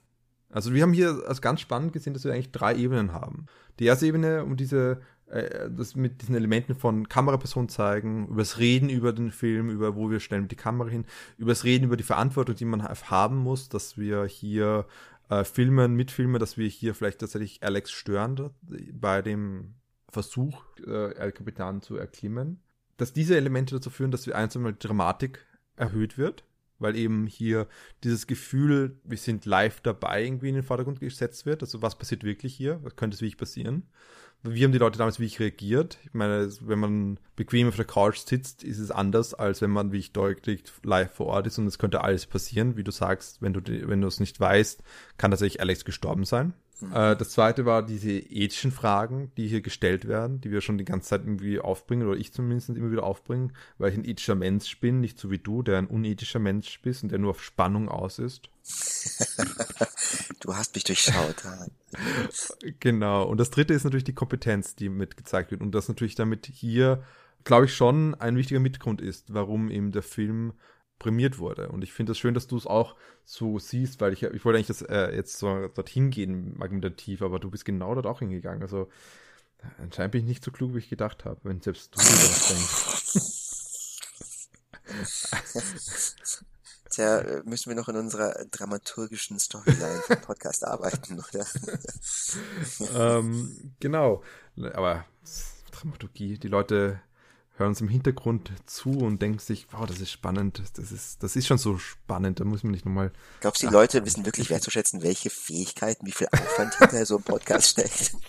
[0.49, 3.45] Also wir haben hier als ganz spannend gesehen, dass wir eigentlich drei Ebenen haben.
[3.79, 5.01] Die erste Ebene, um diese
[5.32, 10.09] äh, das mit diesen Elementen von Kameraperson zeigen, übers Reden über den Film, über wo
[10.09, 11.05] wir stellen die Kamera hin,
[11.38, 14.86] übers Reden über die Verantwortung, die man haben muss, dass wir hier
[15.29, 18.51] äh, filmen, mitfilmen, dass wir hier vielleicht tatsächlich Alex stören
[18.93, 19.75] bei dem
[20.09, 22.61] Versuch, äh, El Capitan zu erklimmen.
[22.97, 25.45] Dass diese Elemente dazu führen, dass wir einzeln die Dramatik
[25.77, 26.43] erhöht wird,
[26.77, 27.67] weil eben hier
[28.03, 31.63] dieses Gefühl, wir sind live dabei, irgendwie in den Vordergrund gesetzt wird.
[31.63, 32.84] Also was passiert wirklich hier?
[32.84, 33.84] Was könnte es wirklich passieren?
[34.43, 35.99] Wie haben die Leute damals wirklich reagiert?
[36.03, 39.91] Ich meine, wenn man bequem auf der Couch sitzt, ist es anders, als wenn man
[39.91, 42.75] wie ich deutlich live vor Ort ist und es könnte alles passieren.
[42.75, 44.83] Wie du sagst, wenn du, wenn du es nicht weißt,
[45.17, 46.53] kann tatsächlich Alex gestorben sein.
[46.82, 46.91] Mhm.
[46.93, 50.86] Äh, das zweite war diese ethischen Fragen, die hier gestellt werden, die wir schon die
[50.86, 54.79] ganze Zeit irgendwie aufbringen, oder ich zumindest immer wieder aufbringen, weil ich ein ethischer Mensch
[54.79, 57.88] bin, nicht so wie du, der ein unethischer Mensch bist und der nur auf Spannung
[57.88, 58.49] aus ist.
[60.41, 61.43] du hast mich durchschaut.
[62.79, 63.23] genau.
[63.23, 65.61] Und das dritte ist natürlich die Kompetenz, die mitgezeigt wird.
[65.61, 67.03] Und das natürlich damit hier,
[67.43, 70.53] glaube ich, schon ein wichtiger Mitgrund ist, warum eben der Film
[71.01, 71.69] prämiert wurde.
[71.69, 72.95] Und ich finde es das schön, dass du es auch
[73.25, 77.39] so siehst, weil ich, ich wollte eigentlich das äh, jetzt so dorthin gehen, argumentativ, aber
[77.39, 78.61] du bist genau dort auch hingegangen.
[78.61, 78.87] Also
[79.79, 82.91] anscheinend bin ich nicht so klug, wie ich gedacht habe, wenn selbst du das denkst.
[86.91, 91.47] Tja, müssen wir noch in unserer dramaturgischen Storyline vom Podcast arbeiten, oder?
[93.17, 94.23] ähm, genau.
[94.73, 95.05] Aber
[95.71, 97.01] Dramaturgie, die Leute
[97.57, 101.35] hören uns im Hintergrund zu und denken sich, wow, das ist spannend, das ist, das
[101.35, 103.11] ist schon so spannend, da muss man nicht nochmal.
[103.39, 107.23] Glaubst du, die Leute wissen wirklich wertzuschätzen, welche Fähigkeiten, wie viel Aufwand hinter so einem
[107.23, 108.15] Podcast steckt?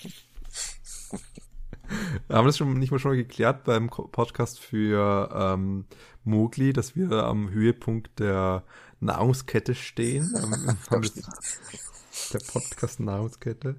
[2.28, 5.84] Haben wir das schon nicht mal schon geklärt beim Podcast für ähm,
[6.24, 8.64] Mowgli, dass wir am Höhepunkt der
[9.00, 10.32] Nahrungskette stehen?
[10.90, 11.10] haben,
[12.30, 13.76] der Podcast-Nahrungskette.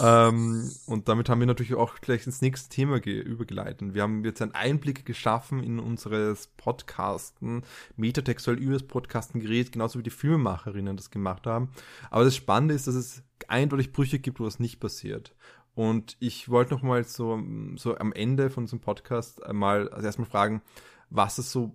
[0.00, 3.94] ähm, und damit haben wir natürlich auch gleich ins nächste Thema übergeleitet.
[3.94, 7.62] Wir haben jetzt einen Einblick geschaffen in unseres Podcasten,
[7.96, 11.70] metatextuell übers Podcasten geredet, genauso wie die Filmemacherinnen das gemacht haben.
[12.10, 15.34] Aber das Spannende ist, dass es eindeutig Brüche gibt, wo das nicht passiert.
[15.74, 17.42] Und ich wollte noch mal so,
[17.76, 20.62] so am Ende von unserem Podcast mal also erstmal fragen,
[21.08, 21.74] was es so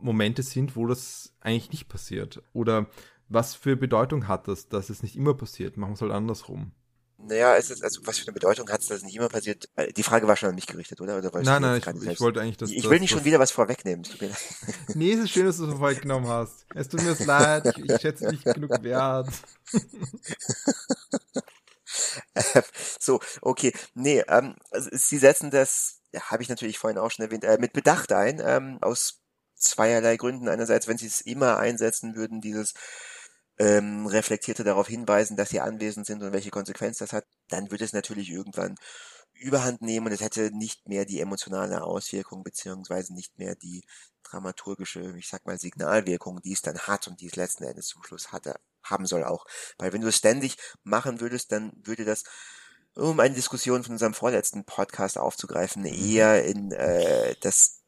[0.00, 2.42] Momente sind, wo das eigentlich nicht passiert.
[2.52, 2.86] Oder
[3.28, 5.76] was für Bedeutung hat das, dass es nicht immer passiert?
[5.76, 6.72] Machen wir es halt andersrum.
[7.20, 9.68] Naja, es ist, also was für eine Bedeutung hat es, dass es nicht immer passiert?
[9.96, 11.18] Die Frage war schon an mich gerichtet, oder?
[11.18, 12.70] oder nein, nein, ich, ich wollte eigentlich das.
[12.70, 14.06] Ich will nicht schon wieder was vorwegnehmen.
[14.94, 16.64] nee, es ist schön, dass du es vorweggenommen hast.
[16.76, 19.30] Es tut mir leid, ich, ich schätze nicht genug wert.
[23.00, 23.72] so, okay.
[23.94, 27.58] Nee, ähm, also sie setzen das, ja, habe ich natürlich vorhin auch schon erwähnt, äh,
[27.58, 29.18] mit Bedacht ein, ähm, aus
[29.56, 30.48] zweierlei Gründen.
[30.48, 32.74] Einerseits, wenn sie es immer einsetzen würden, dieses
[33.58, 37.84] ähm, reflektierte darauf hinweisen, dass sie anwesend sind und welche Konsequenz das hat, dann würde
[37.84, 38.76] es natürlich irgendwann
[39.32, 43.84] überhand nehmen und es hätte nicht mehr die emotionale Auswirkung beziehungsweise nicht mehr die
[44.24, 48.02] dramaturgische, ich sag mal, Signalwirkung, die es dann hat und die es letzten Endes zum
[48.02, 49.46] Schluss hatte, haben soll auch.
[49.78, 52.24] Weil wenn du es ständig machen würdest, dann würde das
[52.94, 55.88] um eine Diskussion von unserem vorletzten Podcast aufzugreifen, mhm.
[55.88, 57.82] eher in äh, das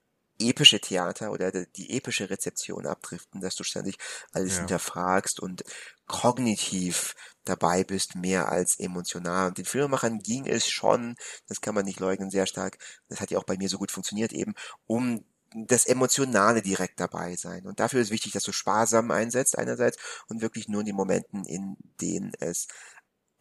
[0.49, 3.97] epische Theater oder die epische Rezeption abdriften, dass du ständig
[4.33, 4.59] alles ja.
[4.61, 5.65] hinterfragst und
[6.07, 7.15] kognitiv
[7.45, 9.49] dabei bist, mehr als emotional.
[9.49, 11.17] Und den Filmemachern ging es schon,
[11.47, 12.79] das kann man nicht leugnen, sehr stark,
[13.09, 14.55] das hat ja auch bei mir so gut funktioniert eben,
[14.87, 15.25] um
[15.55, 17.67] das Emotionale direkt dabei sein.
[17.67, 21.45] Und dafür ist wichtig, dass du sparsam einsetzt einerseits und wirklich nur in den Momenten,
[21.45, 22.69] in denen es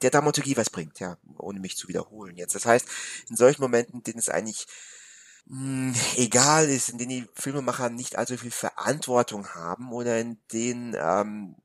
[0.01, 2.55] der Dramaturgie was bringt, ja, ohne mich zu wiederholen jetzt.
[2.55, 2.87] Das heißt,
[3.29, 4.65] in solchen Momenten, denen es eigentlich
[5.49, 10.39] mh, hm, egal ist, in denen die Filmemacher nicht allzu viel Verantwortung haben oder in
[10.51, 11.55] denen ähm,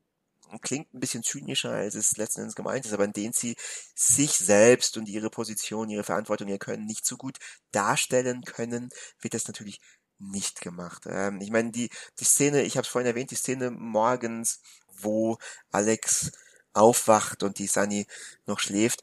[0.62, 3.56] klingt ein bisschen zynischer, als es letzten Endes gemeint ist, aber in denen sie
[3.94, 7.38] sich selbst und ihre Position, ihre Verantwortung, ihr Können nicht so gut
[7.72, 9.80] darstellen können, wird das natürlich
[10.18, 11.04] nicht gemacht.
[11.06, 15.38] Ähm, ich meine, die, die Szene, ich habe es vorhin erwähnt, die Szene morgens, wo
[15.70, 16.32] Alex
[16.72, 18.06] aufwacht und die Sunny
[18.46, 19.02] noch schläft,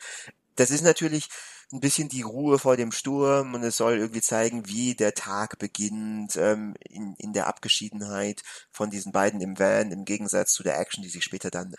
[0.55, 1.29] das ist natürlich
[1.72, 5.57] ein bisschen die Ruhe vor dem Sturm und es soll irgendwie zeigen, wie der Tag
[5.57, 8.41] beginnt ähm, in, in der Abgeschiedenheit
[8.72, 11.74] von diesen beiden im Van im Gegensatz zu der Action, die sich später dann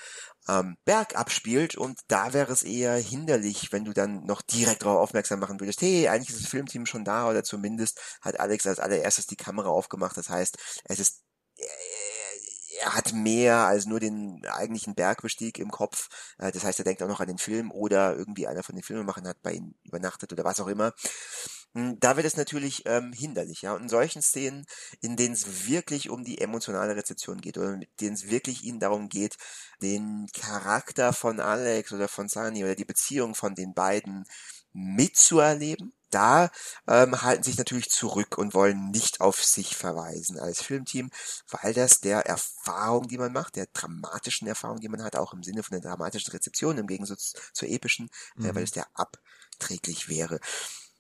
[0.46, 4.98] am Berg abspielt und da wäre es eher hinderlich, wenn du dann noch direkt darauf
[4.98, 8.80] aufmerksam machen würdest, hey, eigentlich ist das Filmteam schon da oder zumindest hat Alex als
[8.80, 10.16] allererstes die Kamera aufgemacht.
[10.16, 11.22] Das heißt, es ist
[12.82, 16.08] er hat mehr als nur den eigentlichen Bergbestieg im Kopf.
[16.38, 18.82] Äh, das heißt, er denkt auch noch an den Film oder irgendwie einer von den
[18.82, 20.92] Filmemachern hat bei ihm übernachtet oder was auch immer.
[21.74, 23.74] Hm, da wird es natürlich ähm, hinderlich, ja.
[23.74, 24.66] Und in solchen Szenen,
[25.00, 28.80] in denen es wirklich um die emotionale Rezeption geht oder in denen es wirklich ihnen
[28.80, 29.36] darum geht,
[29.80, 34.24] den Charakter von Alex oder von Sani oder die Beziehung von den beiden
[34.72, 36.50] mitzuerleben, da
[36.86, 41.10] ähm, halten sich natürlich zurück und wollen nicht auf sich verweisen als Filmteam,
[41.50, 45.42] weil das der Erfahrung, die man macht, der dramatischen Erfahrung, die man hat, auch im
[45.42, 48.46] Sinne von der dramatischen Rezeption im Gegensatz zur epischen, mhm.
[48.46, 50.40] äh, weil es der abträglich wäre.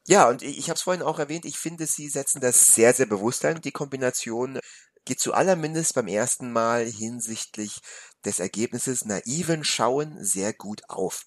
[0.06, 2.92] Ja, und ich, ich habe es vorhin auch erwähnt, ich finde, sie setzen das sehr,
[2.92, 3.60] sehr bewusst ein.
[3.60, 4.58] Die Kombination
[5.04, 7.80] geht zu allermindest beim ersten Mal hinsichtlich
[8.24, 11.26] des Ergebnisses naiven Schauen sehr gut auf.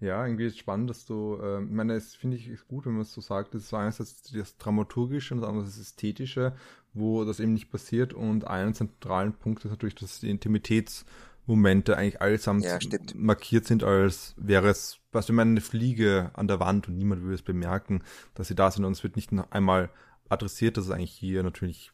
[0.00, 2.86] Ja, irgendwie ist es spannend, dass du, äh, ich meine, es finde ich ist gut,
[2.86, 6.54] wenn man es so sagt, das ist einerseits das Dramaturgische und das andere das Ästhetische,
[6.94, 12.22] wo das eben nicht passiert und einen zentralen Punkt ist natürlich, dass die Intimitätsmomente eigentlich
[12.22, 12.78] allesamt ja,
[13.14, 17.22] markiert sind, als wäre es, was wenn man eine Fliege an der Wand und niemand
[17.22, 18.02] würde es bemerken,
[18.34, 19.90] dass sie da sind und es wird nicht noch einmal
[20.30, 21.92] adressiert, dass es eigentlich hier natürlich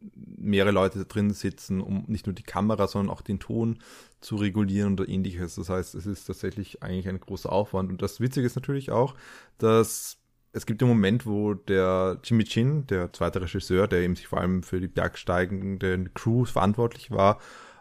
[0.00, 3.78] mehrere Leute drin sitzen, um nicht nur die Kamera, sondern auch den Ton
[4.20, 5.56] zu regulieren oder ähnliches.
[5.56, 7.90] Das heißt, es ist tatsächlich eigentlich ein großer Aufwand.
[7.90, 9.14] Und das Witzige ist natürlich auch,
[9.58, 10.18] dass
[10.52, 14.40] es gibt den Moment, wo der Jimmy Chin, der zweite Regisseur, der eben sich vor
[14.40, 17.38] allem für die bergsteigende Crew verantwortlich war,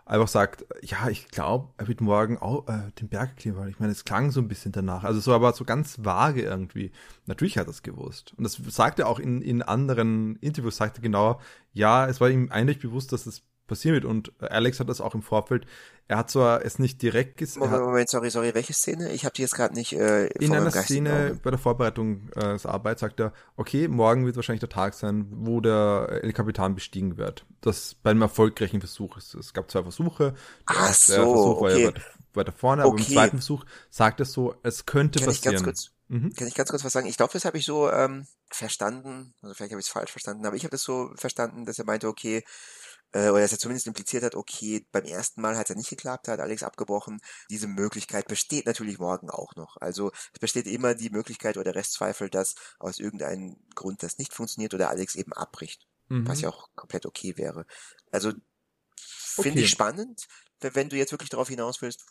[0.08, 3.68] einfach sagt, ja, ich glaube, er wird morgen auch äh, den Berg erklimmen.
[3.68, 5.03] Ich meine, es klang so ein bisschen danach.
[5.03, 6.91] Also so, aber so ganz vage irgendwie.
[7.26, 8.34] Natürlich hat er es gewusst.
[8.38, 11.41] Und das sagt er auch in, in anderen Interviews, sagt er genau,
[11.74, 14.05] ja, es war ihm eigentlich bewusst, dass es passieren wird.
[14.05, 15.65] Und Alex hat das auch im Vorfeld
[16.09, 17.65] er hat zwar es nicht direkt gesagt.
[17.65, 19.11] Moment, Moment, sorry, sorry, welche Szene?
[19.11, 19.91] Ich habe die jetzt gerade nicht.
[19.91, 24.38] Äh, in einer Szene bei der Vorbereitung äh, des Arbeit sagt er, okay, morgen wird
[24.38, 27.45] wahrscheinlich der Tag sein, wo der El Capitan bestiegen wird.
[27.59, 29.34] Das bei einem erfolgreichen Versuch ist.
[29.36, 30.32] Es gab zwei Versuche.
[30.32, 31.61] Der, Ach so, der Versuch okay.
[31.61, 32.01] war ja weiter,
[32.34, 32.89] weiter vorne, okay.
[32.89, 35.55] aber im zweiten Versuch sagt er so, es könnte Kann passieren.
[35.55, 36.34] Ich ganz kurz, mhm.
[36.36, 37.07] Kann ich ganz kurz was sagen?
[37.07, 40.45] Ich glaube, das habe ich so ähm, verstanden, also vielleicht habe ich es falsch verstanden,
[40.45, 42.45] aber ich habe das so verstanden, dass er meinte, okay,
[43.18, 45.89] äh, oder dass er zumindest impliziert hat, okay, beim ersten Mal hat es ja nicht
[45.89, 47.20] geklappt, hat Alex abgebrochen.
[47.49, 49.78] Diese Möglichkeit besteht natürlich morgen auch noch.
[49.78, 54.76] Also es besteht immer die Möglichkeit oder Restzweifel, dass aus irgendeinem Grund das nicht funktioniert
[54.76, 55.88] oder Alex eben abbricht.
[56.09, 56.28] Mhm.
[56.28, 57.65] Was ja auch komplett okay wäre.
[58.11, 58.34] Also
[58.95, 59.61] finde okay.
[59.61, 60.28] ich spannend
[60.62, 62.05] wenn du jetzt wirklich darauf hinaus willst,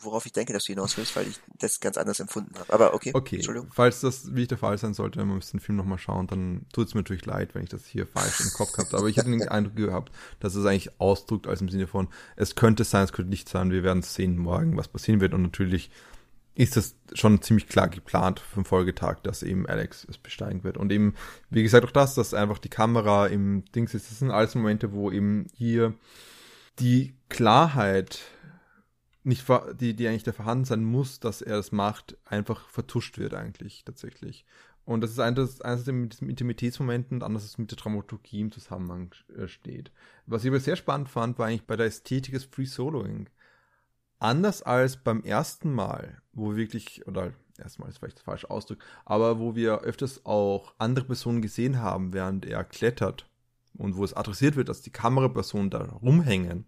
[0.00, 2.72] worauf ich denke, dass du hinaus willst, weil ich das ganz anders empfunden habe.
[2.72, 3.36] Aber okay, okay.
[3.36, 3.70] Entschuldigung.
[3.72, 6.88] Falls das wie der Fall sein sollte, wenn wir den Film nochmal schauen, dann tut
[6.88, 8.98] es mir natürlich leid, wenn ich das hier falsch im Kopf gehabt habe.
[8.98, 12.54] Aber ich hatte den Eindruck gehabt, dass es eigentlich ausdrückt, als im Sinne von, es
[12.54, 15.34] könnte sein, es könnte nicht sein, wir werden sehen morgen, was passieren wird.
[15.34, 15.90] Und natürlich
[16.54, 20.76] ist das schon ziemlich klar geplant für den Folgetag, dass eben Alex es besteigen wird.
[20.76, 21.14] Und eben,
[21.50, 24.92] wie gesagt, auch das, dass einfach die Kamera im Dings ist, das sind alles Momente,
[24.92, 25.94] wo eben hier
[26.78, 28.20] die Klarheit,
[29.24, 29.46] nicht,
[29.80, 33.84] die, die eigentlich da vorhanden sein muss, dass er das macht, einfach vertuscht wird eigentlich
[33.84, 34.44] tatsächlich.
[34.84, 39.14] Und das ist eines, eines mit diesem Intimitätsmomenten und anderes mit der Dramaturgie im Zusammenhang
[39.34, 39.92] äh, steht.
[40.26, 43.28] Was ich aber sehr spannend fand, war eigentlich bei der Ästhetik des Free Soloing.
[44.18, 48.78] Anders als beim ersten Mal, wo wir wirklich, oder erstmal ist vielleicht der falsche Ausdruck,
[49.04, 53.26] aber wo wir öfters auch andere Personen gesehen haben, während er klettert
[53.74, 56.66] und wo es adressiert wird, dass die Kamerapersonen da rumhängen.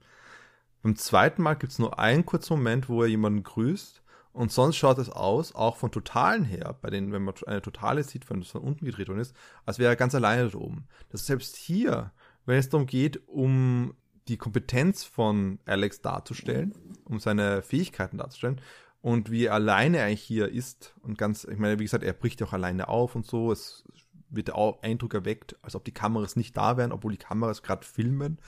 [0.85, 4.03] Beim zweiten Mal gibt es nur einen kurzen Moment, wo er jemanden grüßt
[4.35, 8.05] und sonst schaut es aus, auch von Totalen her, bei denen, wenn man eine Totale
[8.05, 10.87] sieht, wenn es von unten gedreht worden ist, als wäre er ganz alleine da oben.
[11.09, 12.13] Das selbst hier,
[12.45, 13.95] wenn es darum geht, um
[14.29, 16.75] die Kompetenz von Alex darzustellen,
[17.07, 18.61] um seine Fähigkeiten darzustellen
[19.01, 22.43] und wie er alleine eigentlich hier ist und ganz, ich meine, wie gesagt, er bricht
[22.43, 23.85] ja auch alleine auf und so, es
[24.29, 27.87] wird der Eindruck erweckt, als ob die Kameras nicht da wären, obwohl die Kameras gerade
[27.87, 28.39] filmen.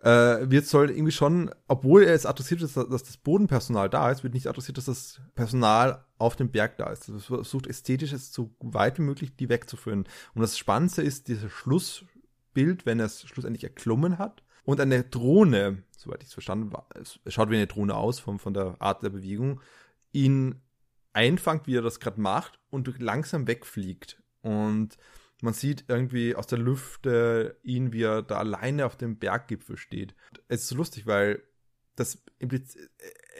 [0.00, 4.22] Äh, wird soll irgendwie schon, obwohl er es adressiert ist, dass das Bodenpersonal da ist,
[4.22, 7.08] wird nicht adressiert, dass das Personal auf dem Berg da ist.
[7.08, 10.04] Es versucht ästhetisch es so weit wie möglich die wegzuführen.
[10.34, 15.82] Und das Spannendste ist dieses Schlussbild, wenn er es schlussendlich erklommen hat und eine Drohne,
[15.96, 19.02] soweit ich es verstanden habe, es schaut wie eine Drohne aus von, von der Art
[19.02, 19.60] der Bewegung,
[20.12, 20.60] ihn
[21.12, 24.22] einfangt, wie er das gerade macht und langsam wegfliegt.
[24.42, 24.96] Und
[25.40, 30.14] man sieht irgendwie aus der Lüfte ihn, wie er da alleine auf dem Berggipfel steht.
[30.48, 31.42] Es ist so lustig, weil
[31.94, 32.22] das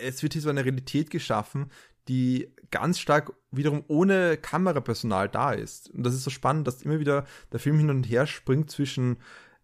[0.00, 1.70] es wird hier so eine Realität geschaffen,
[2.08, 5.90] die ganz stark wiederum ohne Kamerapersonal da ist.
[5.90, 9.18] Und das ist so spannend, dass immer wieder der Film hin und her springt zwischen,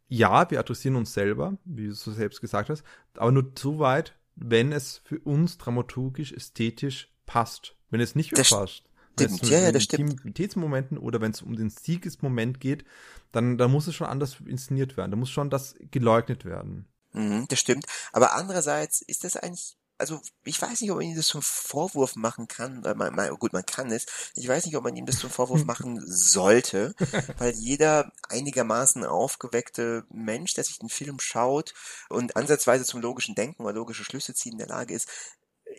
[0.08, 2.84] ja, wir adressieren uns selber, wie du so selbst gesagt hast,
[3.16, 7.76] aber nur so weit, wenn es für uns dramaturgisch, ästhetisch passt.
[7.90, 8.84] Wenn es nicht mehr passt.
[9.14, 10.12] Stimmt, ja, ja, das stimmt.
[10.12, 12.84] Intimitätsmomenten oder wenn es um den Siegesmoment geht,
[13.32, 15.10] dann, dann muss es schon anders inszeniert werden.
[15.10, 16.86] Da muss schon das geleugnet werden.
[17.12, 17.86] Mhm, das stimmt.
[18.12, 22.16] Aber andererseits ist das eigentlich also ich weiß nicht, ob man ihm das zum Vorwurf
[22.16, 22.80] machen kann.
[22.80, 24.06] Man, man, gut, man kann es.
[24.34, 26.94] Ich weiß nicht, ob man ihm das zum Vorwurf machen sollte,
[27.38, 31.74] weil jeder einigermaßen aufgeweckte Mensch, der sich den Film schaut
[32.08, 35.08] und ansatzweise zum logischen Denken oder logische Schlüsse ziehen in der Lage ist,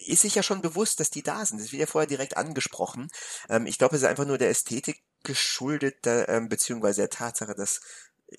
[0.05, 1.59] ist sich ja schon bewusst, dass die da sind.
[1.59, 3.09] Das wird ja vorher direkt angesprochen.
[3.49, 7.81] Ähm, ich glaube, es ist einfach nur der Ästhetik geschuldet, ähm, beziehungsweise der Tatsache, dass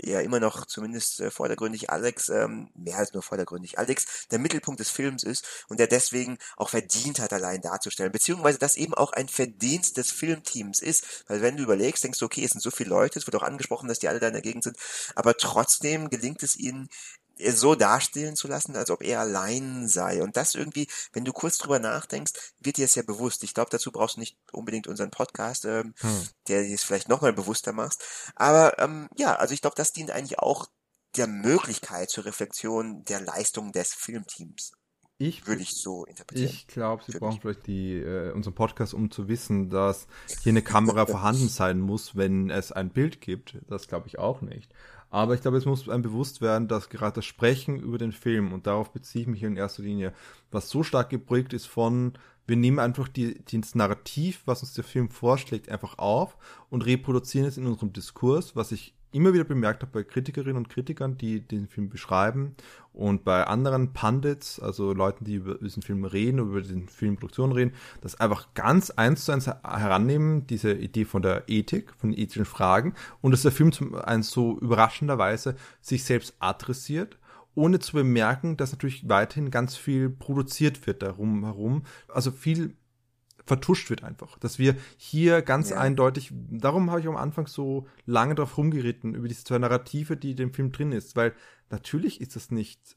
[0.02, 4.80] ja immer noch zumindest äh, vordergründig Alex, ähm, mehr als nur vordergründig Alex, der Mittelpunkt
[4.80, 8.12] des Films ist und der deswegen auch verdient hat, allein darzustellen.
[8.12, 11.24] Beziehungsweise das eben auch ein Verdienst des Filmteams ist.
[11.28, 13.42] Weil wenn du überlegst, denkst du, okay, es sind so viele Leute, es wird auch
[13.42, 14.76] angesprochen, dass die alle da in der Gegend sind,
[15.14, 16.88] aber trotzdem gelingt es ihnen,
[17.38, 20.22] so dastehen zu lassen, als ob er allein sei.
[20.22, 23.44] Und das irgendwie, wenn du kurz drüber nachdenkst, wird dir es ja bewusst.
[23.44, 26.28] Ich glaube, dazu brauchst du nicht unbedingt unseren Podcast, ähm, hm.
[26.48, 28.02] der dir es vielleicht nochmal bewusster machst.
[28.34, 30.68] Aber ähm, ja, also ich glaube, das dient eigentlich auch
[31.16, 34.72] der Möglichkeit zur Reflexion der Leistung des Filmteams.
[35.18, 36.50] Ich würde ich so interpretieren.
[36.52, 37.40] Ich glaube, Sie brauchen mich.
[37.40, 40.06] vielleicht die äh, unseren Podcast, um zu wissen, dass
[40.42, 43.56] hier eine Kamera vorhanden sein muss, wenn es ein Bild gibt.
[43.66, 44.74] Das glaube ich auch nicht.
[45.16, 48.52] Aber ich glaube, es muss einem bewusst werden, dass gerade das Sprechen über den Film,
[48.52, 50.12] und darauf beziehe ich mich in erster Linie,
[50.50, 52.12] was so stark geprägt ist von,
[52.46, 56.36] wir nehmen einfach die, das Narrativ, was uns der Film vorschlägt, einfach auf
[56.68, 60.68] und reproduzieren es in unserem Diskurs, was ich immer wieder bemerkt habe bei Kritikerinnen und
[60.68, 62.54] Kritikern, die den Film beschreiben
[62.92, 67.72] und bei anderen Pundits, also Leuten, die über diesen Film reden, über den Filmproduktion reden,
[68.00, 72.44] das einfach ganz eins zu eins herannehmen, diese Idee von der Ethik, von den ethischen
[72.44, 77.18] Fragen und dass der Film zum einen so überraschenderweise sich selbst adressiert
[77.56, 81.82] ohne zu bemerken, dass natürlich weiterhin ganz viel produziert wird darum herum.
[82.06, 82.76] Also viel
[83.46, 84.38] vertuscht wird einfach.
[84.38, 85.78] Dass wir hier ganz ja.
[85.78, 90.32] eindeutig, darum habe ich am Anfang so lange drauf rumgeritten, über diese zwei Narrative, die
[90.32, 91.32] in dem Film drin ist, weil
[91.70, 92.96] natürlich ist das nicht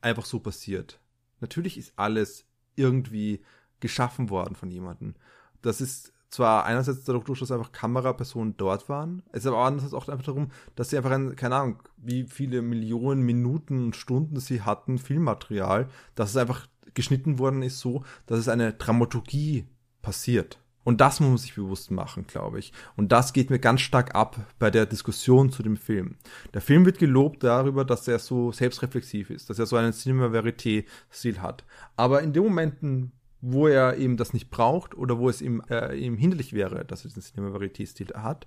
[0.00, 1.00] einfach so passiert.
[1.40, 3.42] Natürlich ist alles irgendwie
[3.80, 5.14] geschaffen worden von jemandem.
[5.62, 10.08] Das ist zwar einerseits dadurch, dass einfach Kamerapersonen dort waren, es ist aber andererseits auch
[10.08, 14.62] einfach darum, dass sie einfach, ein, keine Ahnung, wie viele Millionen Minuten und Stunden sie
[14.62, 19.66] hatten, Filmmaterial, dass es einfach geschnitten worden ist so, dass es eine Dramaturgie
[20.04, 20.58] passiert.
[20.84, 22.72] Und das muss man sich bewusst machen, glaube ich.
[22.94, 26.16] Und das geht mir ganz stark ab bei der Diskussion zu dem Film.
[26.52, 30.26] Der Film wird gelobt darüber, dass er so selbstreflexiv ist, dass er so einen Cinema
[30.26, 31.64] Verité-Stil hat.
[31.96, 35.96] Aber in den Momenten, wo er eben das nicht braucht oder wo es ihm, äh,
[35.96, 38.46] ihm hinderlich wäre, dass er diesen Cinema Verité-Stil hat,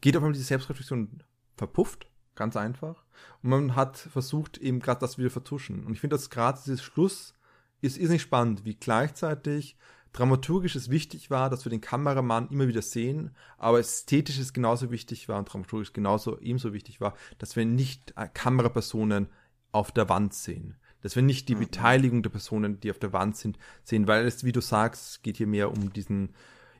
[0.00, 1.22] geht auf einmal diese Selbstreflexion
[1.56, 2.08] verpufft.
[2.34, 3.04] Ganz einfach.
[3.42, 5.84] Und man hat versucht, eben gerade das wieder vertuschen.
[5.84, 7.34] Und ich finde, dass gerade dieses Schluss
[7.80, 9.76] ist, ist nicht spannend, wie gleichzeitig
[10.18, 14.90] dramaturgisch es wichtig war, dass wir den Kameramann immer wieder sehen, aber ästhetisch es genauso
[14.90, 19.28] wichtig war und dramaturgisch genauso ebenso wichtig war, dass wir nicht äh, Kamerapersonen
[19.70, 20.76] auf der Wand sehen.
[21.02, 21.60] Dass wir nicht die mhm.
[21.60, 25.36] Beteiligung der Personen, die auf der Wand sind, sehen, weil es, wie du sagst, geht
[25.36, 26.30] hier mehr um diesen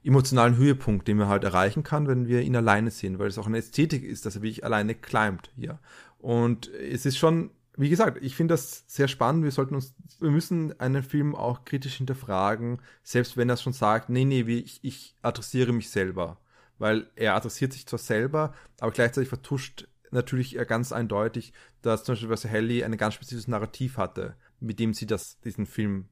[0.03, 3.47] emotionalen Höhepunkt, den man halt erreichen kann, wenn wir ihn alleine sehen, weil es auch
[3.47, 5.79] eine Ästhetik ist, dass er wirklich alleine climbt hier.
[6.19, 9.45] Und es ist schon wie gesagt, ich finde das sehr spannend.
[9.45, 14.09] Wir sollten uns, wir müssen einen Film auch kritisch hinterfragen, selbst wenn er schon sagt,
[14.09, 16.39] nee, nee, ich, ich adressiere mich selber.
[16.79, 21.53] Weil er adressiert sich zwar selber, aber gleichzeitig vertuscht natürlich er ganz eindeutig,
[21.83, 26.09] dass zum Beispiel Helly ein ganz spezifisches Narrativ hatte, mit dem sie das, diesen Film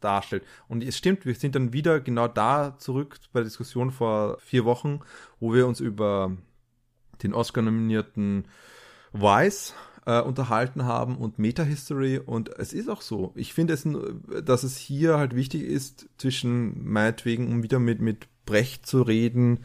[0.00, 0.44] darstellt.
[0.66, 4.64] Und es stimmt, wir sind dann wieder genau da zurück bei der Diskussion vor vier
[4.64, 5.00] Wochen,
[5.40, 6.34] wo wir uns über
[7.22, 8.46] den Oscar-nominierten
[9.12, 9.74] Vice
[10.06, 13.32] äh, unterhalten haben und Meta-History und es ist auch so.
[13.34, 13.86] Ich finde, es,
[14.44, 19.60] dass es hier halt wichtig ist, zwischen meinetwegen, um wieder mit, mit Brecht zu reden,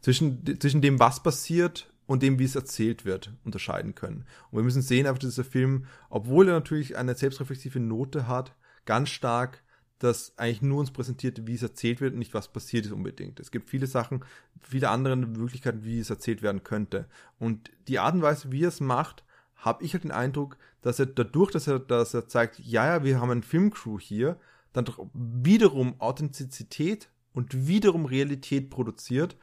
[0.00, 4.26] zwischen, zwischen dem, was passiert und dem, wie es erzählt wird, unterscheiden können.
[4.50, 8.54] Und wir müssen sehen, einfach, dass dieser Film, obwohl er natürlich eine selbstreflexive Note hat,
[8.84, 9.62] ganz stark
[9.98, 13.38] das eigentlich nur uns präsentiert, wie es erzählt wird und nicht was passiert ist unbedingt.
[13.38, 14.24] Es gibt viele Sachen,
[14.60, 17.06] viele andere Möglichkeiten, wie es erzählt werden könnte.
[17.38, 19.22] Und die Art und Weise, wie er es macht,
[19.62, 23.04] habe ich halt den Eindruck, dass er dadurch, dass er, dass er zeigt, ja, ja,
[23.04, 24.36] wir haben einen Filmcrew hier,
[24.72, 29.36] dann doch wiederum Authentizität und wiederum Realität produziert,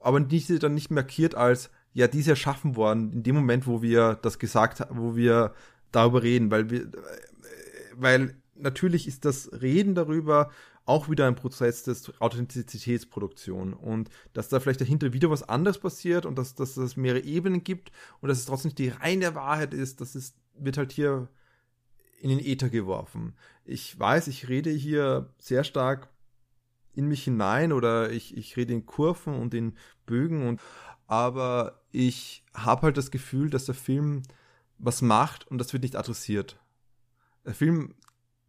[0.00, 3.80] aber diese dann nicht markiert als, ja, die ist erschaffen worden in dem Moment, wo
[3.80, 5.54] wir das gesagt haben, wo wir
[5.92, 6.90] darüber reden, weil wir,
[7.94, 10.50] weil natürlich ist das Reden darüber
[10.90, 16.26] auch wieder ein Prozess des Authentizitätsproduktion und dass da vielleicht dahinter wieder was anderes passiert
[16.26, 19.72] und dass, dass es mehrere Ebenen gibt und dass es trotzdem nicht die reine Wahrheit
[19.72, 21.28] ist, das ist, wird halt hier
[22.20, 23.36] in den Äther geworfen.
[23.64, 26.08] Ich weiß, ich rede hier sehr stark
[26.92, 29.76] in mich hinein oder ich, ich rede in Kurven und in
[30.06, 30.60] Bögen und
[31.06, 34.22] aber ich habe halt das Gefühl, dass der Film
[34.76, 36.58] was macht und das wird nicht adressiert.
[37.46, 37.94] Der Film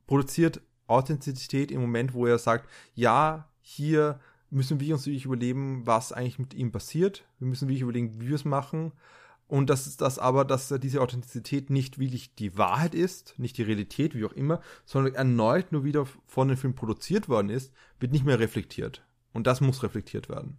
[0.07, 0.59] produziert
[0.91, 4.19] Authentizität im Moment, wo er sagt, ja, hier
[4.49, 7.25] müssen wir uns wirklich überlegen, was eigentlich mit ihm passiert.
[7.39, 8.91] Wir müssen wirklich überlegen, wie wir es machen.
[9.47, 13.63] Und das ist das aber, dass diese Authentizität nicht wirklich die Wahrheit ist, nicht die
[13.63, 18.13] Realität, wie auch immer, sondern erneut nur wieder von dem Film produziert worden ist, wird
[18.13, 19.03] nicht mehr reflektiert.
[19.33, 20.57] Und das muss reflektiert werden.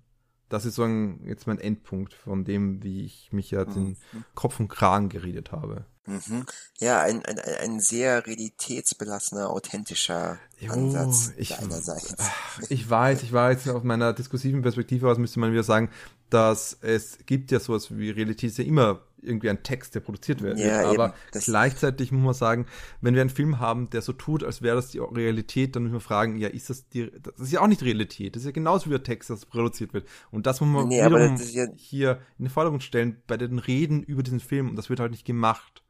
[0.49, 3.97] Das ist so ein, jetzt mein Endpunkt von dem, wie ich mich jetzt mhm.
[4.12, 5.87] in Kopf und Kragen geredet habe.
[6.07, 6.46] Mhm.
[6.78, 12.16] Ja, ein, ein, ein sehr realitätsbelassener, authentischer jo, Ansatz ich, deinerseits.
[12.68, 15.90] Ich weiß, ich weiß, aus meiner diskursiven Perspektive aus müsste man wieder sagen,
[16.28, 20.42] dass es gibt ja sowas wie Realität, ist ja immer irgendwie ein Text, der produziert
[20.42, 20.59] wird.
[20.59, 22.66] Ja, aber gleichzeitig muss man sagen,
[23.00, 25.94] wenn wir einen Film haben, der so tut, als wäre das die Realität, dann müssen
[25.94, 28.53] wir fragen, ja, ist das die, das ist ja auch nicht Realität, das ist ja
[28.53, 30.09] genauso wie der Text, das produziert wird.
[30.30, 34.22] Und das muss man nee, ja hier in den Vordergrund stellen bei den Reden über
[34.22, 35.82] diesen Film und das wird halt nicht gemacht.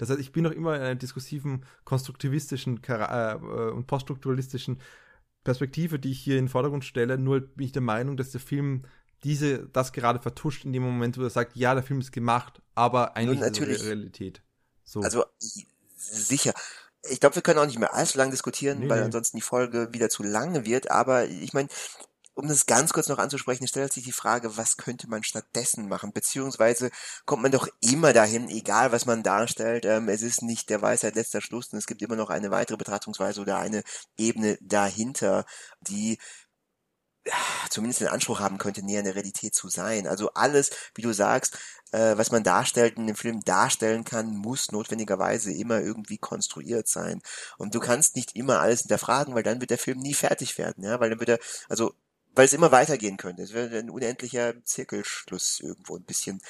[0.00, 4.80] Das heißt, ich bin noch immer in einer diskursiven, konstruktivistischen äh, äh, und poststrukturalistischen
[5.44, 7.18] Perspektive, die ich hier in den Vordergrund stelle.
[7.18, 8.86] Nur bin ich der Meinung, dass der Film
[9.24, 12.62] diese, das gerade vertuscht in dem Moment, wo er sagt, ja, der Film ist gemacht,
[12.74, 14.42] aber eigentlich natürlich, ist es Realität.
[14.84, 15.00] So.
[15.00, 16.54] Also sicher.
[17.10, 19.04] Ich glaube, wir können auch nicht mehr allzu lang diskutieren, nee, weil nee.
[19.04, 20.90] ansonsten die Folge wieder zu lange wird.
[20.90, 21.68] Aber ich meine,
[22.34, 26.12] um das ganz kurz noch anzusprechen, stellt sich die Frage, was könnte man stattdessen machen?
[26.12, 26.90] Beziehungsweise
[27.26, 31.16] kommt man doch immer dahin, egal was man darstellt, ähm, es ist nicht der Weisheit
[31.16, 33.82] letzter Schluss und es gibt immer noch eine weitere Betrachtungsweise oder eine
[34.16, 35.44] Ebene dahinter,
[35.80, 36.18] die
[37.68, 40.06] zumindest den Anspruch haben könnte, näher in der Realität zu sein.
[40.06, 41.58] Also alles, wie du sagst,
[41.92, 47.20] äh, was man darstellt in dem Film darstellen kann, muss notwendigerweise immer irgendwie konstruiert sein.
[47.58, 50.84] Und du kannst nicht immer alles hinterfragen, weil dann wird der Film nie fertig werden,
[50.84, 51.94] ja, weil dann wird er, also
[52.34, 53.42] weil es immer weitergehen könnte.
[53.42, 56.40] Es wäre ein unendlicher Zirkelschluss irgendwo ein bisschen.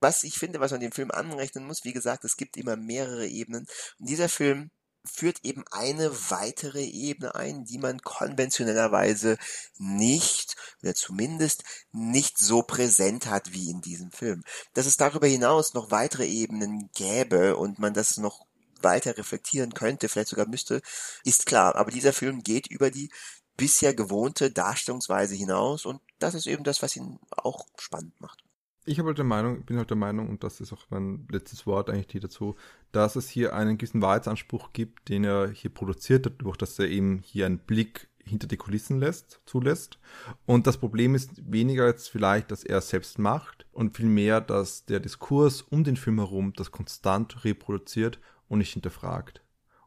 [0.00, 3.26] Was ich finde, was man dem Film anrechnen muss, wie gesagt, es gibt immer mehrere
[3.26, 3.66] Ebenen.
[3.98, 4.70] Und dieser Film
[5.04, 9.36] führt eben eine weitere Ebene ein, die man konventionellerweise
[9.78, 14.42] nicht, oder zumindest nicht so präsent hat wie in diesem Film.
[14.72, 18.46] Dass es darüber hinaus noch weitere Ebenen gäbe und man das noch
[18.80, 20.80] weiter reflektieren könnte, vielleicht sogar müsste,
[21.24, 21.76] ist klar.
[21.76, 23.10] Aber dieser Film geht über die
[23.56, 28.44] bisher gewohnte Darstellungsweise hinaus und das ist eben das, was ihn auch spannend macht.
[28.86, 31.66] Ich habe halt der Meinung, bin halt der Meinung, und das ist auch mein letztes
[31.66, 32.54] Wort eigentlich hier dazu,
[32.92, 37.20] dass es hier einen gewissen Wahrheitsanspruch gibt, den er hier produziert, dadurch, dass er eben
[37.24, 39.98] hier einen Blick hinter die Kulissen lässt, zulässt.
[40.46, 44.84] Und das Problem ist weniger jetzt vielleicht, dass er es selbst macht und vielmehr, dass
[44.84, 49.43] der Diskurs um den Film herum das konstant reproduziert und nicht hinterfragt.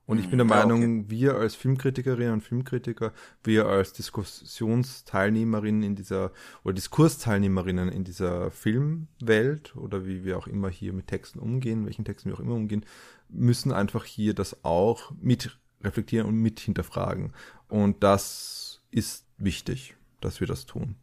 [0.07, 0.49] Und ich bin der mhm.
[0.49, 1.05] Meinung, okay.
[1.09, 3.11] wir als Filmkritikerinnen und Filmkritiker,
[3.43, 6.31] wir als Diskussionsteilnehmerinnen in dieser,
[6.63, 12.05] oder Diskursteilnehmerinnen in dieser Filmwelt, oder wie wir auch immer hier mit Texten umgehen, welchen
[12.05, 12.85] Texten wir auch immer umgehen,
[13.27, 17.33] müssen einfach hier das auch mit reflektieren und mit hinterfragen.
[17.67, 20.95] Und das ist wichtig, dass wir das tun.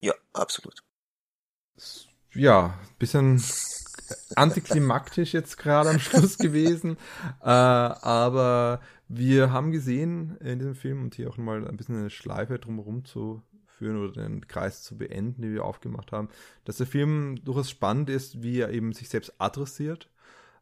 [0.00, 0.84] Ja, absolut.
[2.34, 3.42] Ja, bisschen
[4.36, 6.96] antiklimaktisch jetzt gerade am Schluss gewesen.
[7.42, 12.10] Äh, aber wir haben gesehen in diesem Film und hier auch mal ein bisschen eine
[12.10, 16.28] Schleife drumherum zu führen oder den Kreis zu beenden, den wir aufgemacht haben,
[16.64, 20.10] dass der Film durchaus spannend ist, wie er eben sich selbst adressiert.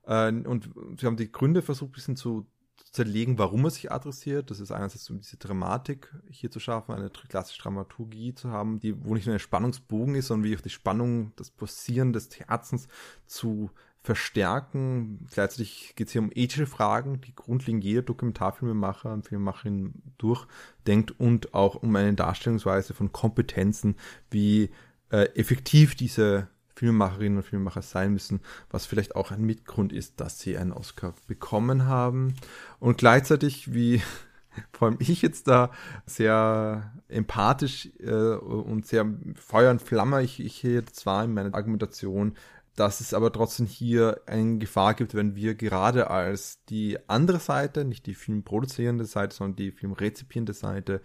[0.07, 2.47] Äh, und wir haben die Gründe versucht, ein bisschen zu
[2.93, 4.51] zerlegen, warum er sich adressiert.
[4.51, 9.05] Das ist einerseits um diese Dramatik hier zu schaffen, eine klassische Dramaturgie zu haben, die,
[9.05, 12.89] wo nicht nur ein Spannungsbogen ist, sondern wie auch die Spannung, das Passieren des Herzens
[13.27, 13.71] zu
[14.03, 15.27] verstärken.
[15.33, 21.53] Gleichzeitig geht es hier um ethische Fragen, die grundlegend jeder Dokumentarfilmemacher und Filmemacherin durchdenkt und
[21.55, 23.97] auch um eine Darstellungsweise von Kompetenzen,
[24.31, 24.71] wie
[25.11, 30.39] äh, effektiv diese Filmemacherinnen und Filmemacher sein müssen, was vielleicht auch ein Mitgrund ist, dass
[30.39, 32.35] sie einen Oscar bekommen haben.
[32.79, 34.03] Und gleichzeitig, wie
[34.73, 35.71] vor allem ich jetzt da
[36.05, 42.35] sehr empathisch äh, und sehr Feuer und Flamme, ich, ich hier zwar in meiner Argumentation,
[42.75, 47.87] dass es aber trotzdem hier eine Gefahr gibt, wenn wir gerade als die andere Seite,
[47.87, 51.01] nicht die filmproduzierende Seite, sondern die filmrezipierende Seite,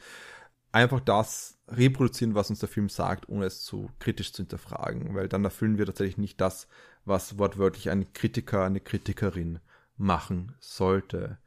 [0.72, 5.28] einfach das reproduzieren, was uns der Film sagt, ohne es zu kritisch zu hinterfragen, weil
[5.28, 6.68] dann erfüllen wir tatsächlich nicht das,
[7.06, 9.60] was wortwörtlich ein Kritiker, eine Kritikerin
[9.98, 11.38] machen sollte.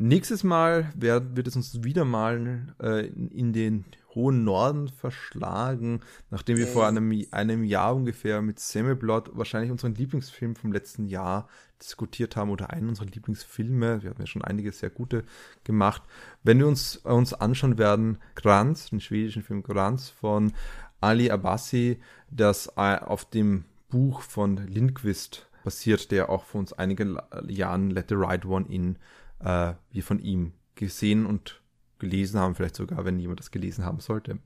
[0.00, 3.84] Nächstes Mal wird, wird es uns wieder mal äh, in den
[4.14, 10.54] hohen Norden verschlagen, nachdem wir vor einem, einem Jahr ungefähr mit Semmelblot wahrscheinlich unseren Lieblingsfilm
[10.54, 11.48] vom letzten Jahr
[11.82, 14.04] diskutiert haben oder einen unserer Lieblingsfilme.
[14.04, 15.24] Wir hatten ja schon einige sehr gute
[15.64, 16.02] gemacht.
[16.44, 20.52] Wenn wir uns, uns anschauen werden, Granz, den schwedischen Film Granz von
[21.00, 21.98] Ali Abbasi,
[22.30, 28.10] das äh, auf dem Buch von Lindquist basiert, der auch vor uns einige Jahren Let
[28.10, 28.96] the Right One In
[29.40, 31.60] äh, wir von ihm gesehen und
[31.98, 34.38] gelesen haben, vielleicht sogar, wenn jemand das gelesen haben sollte.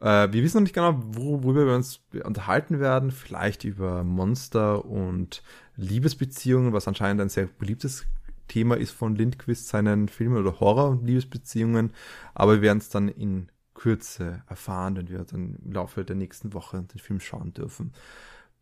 [0.00, 3.10] Äh, wir wissen noch nicht genau, worüber wir uns unterhalten werden.
[3.10, 5.42] Vielleicht über Monster und
[5.76, 8.06] Liebesbeziehungen, was anscheinend ein sehr beliebtes
[8.48, 11.92] Thema ist von Lindquist, seinen Filmen oder Horror- und Liebesbeziehungen.
[12.34, 16.52] Aber wir werden es dann in Kürze erfahren, wenn wir dann im Laufe der nächsten
[16.54, 17.92] Woche den Film schauen dürfen.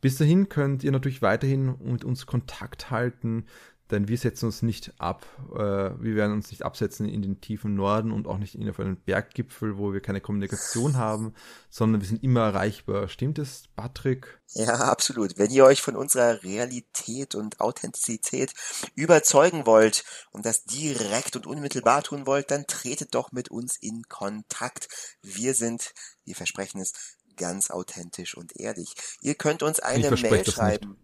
[0.01, 3.45] Bis dahin könnt ihr natürlich weiterhin mit uns Kontakt halten
[3.93, 7.75] denn wir setzen uns nicht ab, äh, wir werden uns nicht absetzen in den tiefen
[7.75, 11.35] Norden und auch nicht in auf einen Berggipfel, wo wir keine Kommunikation haben,
[11.71, 13.09] sondern wir sind immer erreichbar.
[13.09, 14.41] Stimmt es, Patrick?
[14.55, 15.39] Ja, absolut.
[15.39, 18.55] Wenn ihr euch von unserer Realität und Authentizität
[18.95, 24.03] überzeugen wollt und das direkt und unmittelbar tun wollt, dann tretet doch mit uns in
[24.09, 24.89] Kontakt.
[25.23, 25.93] Wir sind,
[26.25, 26.93] wir versprechen es,
[27.37, 28.95] ganz authentisch und ehrlich.
[29.21, 31.02] Ihr könnt uns eine Mail schreiben.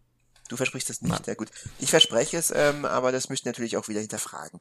[0.49, 1.23] Du versprichst es nicht, Nein.
[1.27, 1.51] ja gut.
[1.79, 4.61] Ich verspreche es, ähm, aber das müsst ihr natürlich auch wieder hinterfragen.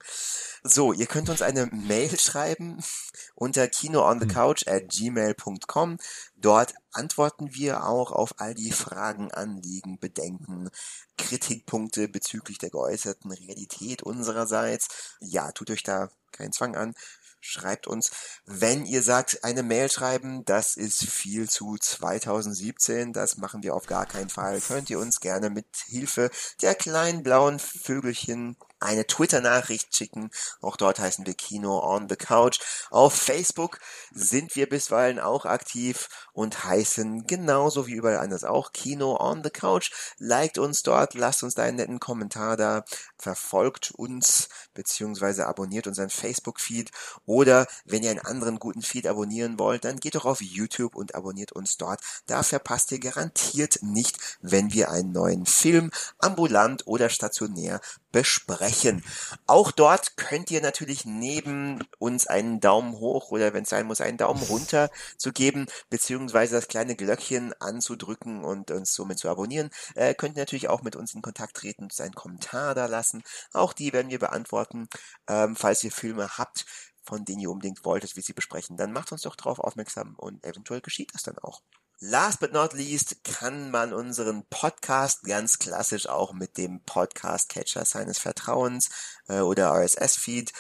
[0.64, 2.84] So, ihr könnt uns eine Mail schreiben
[3.36, 5.98] unter kinoonthecouch at gmail.com.
[6.36, 10.70] Dort antworten wir auch auf all die Fragen, Anliegen, Bedenken,
[11.18, 15.18] Kritikpunkte bezüglich der geäußerten Realität unsererseits.
[15.22, 16.94] Ja, tut euch da keinen Zwang an
[17.40, 18.12] schreibt uns.
[18.46, 23.86] Wenn ihr sagt, eine Mail schreiben, das ist viel zu 2017, das machen wir auf
[23.86, 26.30] gar keinen Fall, könnt ihr uns gerne mit Hilfe
[26.62, 30.30] der kleinen blauen Vögelchen eine Twitter-Nachricht schicken.
[30.62, 32.60] Auch dort heißen wir Kino on the Couch.
[32.90, 33.80] Auf Facebook
[34.12, 39.50] sind wir bisweilen auch aktiv und heißen genauso wie überall anders auch Kino on the
[39.50, 39.92] Couch.
[40.18, 42.84] Liked uns dort, lasst uns da einen netten Kommentar da,
[43.18, 46.92] verfolgt uns beziehungsweise abonniert unseren Facebook-Feed
[47.26, 51.16] oder wenn ihr einen anderen guten Feed abonnieren wollt, dann geht doch auf YouTube und
[51.16, 52.02] abonniert uns dort.
[52.28, 57.82] Da verpasst ihr garantiert nicht, wenn wir einen neuen Film ambulant oder stationär
[58.12, 59.04] besprechen.
[59.46, 64.02] Auch dort könnt ihr natürlich neben uns einen Daumen hoch oder wenn es sein muss,
[64.02, 69.70] einen Daumen runter zu geben, beziehungsweise das kleine Glöckchen anzudrücken und uns somit zu abonnieren.
[69.96, 73.24] Äh, könnt ihr natürlich auch mit uns in Kontakt treten und einen Kommentar da lassen.
[73.54, 74.88] Auch die werden wir beantworten,
[75.28, 76.66] ähm, falls ihr Filme habt,
[77.04, 78.78] von denen ihr unbedingt wolltet, wie sie besprechen.
[78.78, 81.62] Dann macht uns doch darauf aufmerksam und eventuell geschieht das dann auch.
[82.00, 88.20] Last but not least kann man unseren Podcast ganz klassisch auch mit dem Podcast-Catcher seines
[88.20, 88.90] Vertrauens
[89.28, 90.52] äh, oder RSS-Feed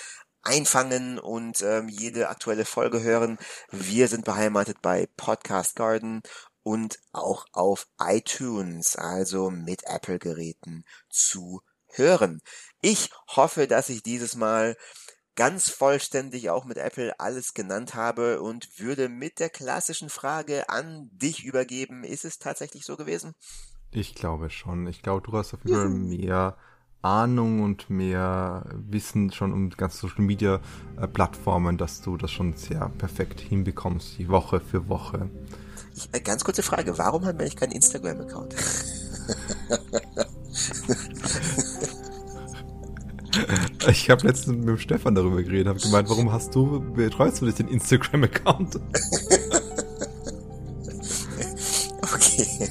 [0.41, 3.37] einfangen und ähm, jede aktuelle Folge hören.
[3.69, 6.23] Wir sind beheimatet bei Podcast Garden
[6.63, 12.41] und auch auf iTunes, also mit Apple-Geräten zu hören.
[12.81, 14.75] Ich hoffe, dass ich dieses Mal
[15.37, 21.09] ganz vollständig auch mit Apple alles genannt habe und würde mit der klassischen Frage an
[21.13, 22.03] dich übergeben.
[22.03, 23.35] Ist es tatsächlich so gewesen?
[23.91, 24.85] Ich glaube schon.
[24.87, 26.57] Ich glaube, du hast auf jeden Fall mehr
[27.03, 30.59] Ahnung und mehr Wissen schon um die ganzen Social Media
[30.99, 35.29] äh, Plattformen, dass du das schon sehr perfekt hinbekommst, die Woche für Woche.
[35.95, 38.55] Ich, äh, ganz kurze Frage, warum haben wir eigentlich keinen Instagram-Account?
[43.89, 47.45] Ich habe letztens mit dem Stefan darüber geredet, habe gemeint, warum hast du, betreust du
[47.45, 48.75] nicht den Instagram-Account?
[52.01, 52.69] okay.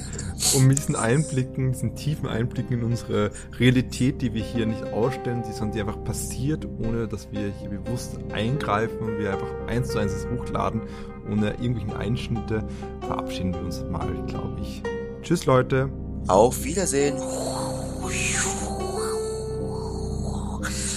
[0.55, 5.43] Um mit diesen Einblicken, diesen tiefen Einblicken in unsere Realität, die wir hier nicht ausstellen,
[5.43, 9.99] sondern die einfach passiert, ohne dass wir hier bewusst eingreifen und wir einfach eins zu
[9.99, 10.81] eins das hochladen,
[11.29, 12.63] ohne irgendwelchen Einschnitte,
[13.01, 14.83] verabschieden wir uns mal, glaube ich.
[15.21, 15.89] Tschüss, Leute.
[16.27, 17.17] Auf Wiedersehen.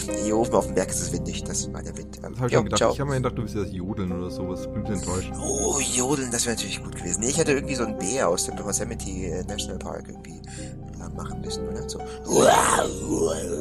[0.09, 1.45] Hier oben auf dem Berg ist es windig.
[1.45, 2.19] Das war der Wind.
[2.23, 2.81] Das habe ich jo, gedacht.
[2.93, 4.63] Ich habe mir gedacht, du bist ja das Jodeln oder sowas.
[4.63, 5.33] Bin ein bisschen enttäuscht.
[5.41, 7.21] Oh, Jodeln, das wäre natürlich gut gewesen.
[7.21, 10.41] Nee, ich hätte irgendwie so einen Bär aus dem Yosemite äh, National Park irgendwie
[11.17, 11.89] machen müssen, oder?
[11.89, 12.01] So,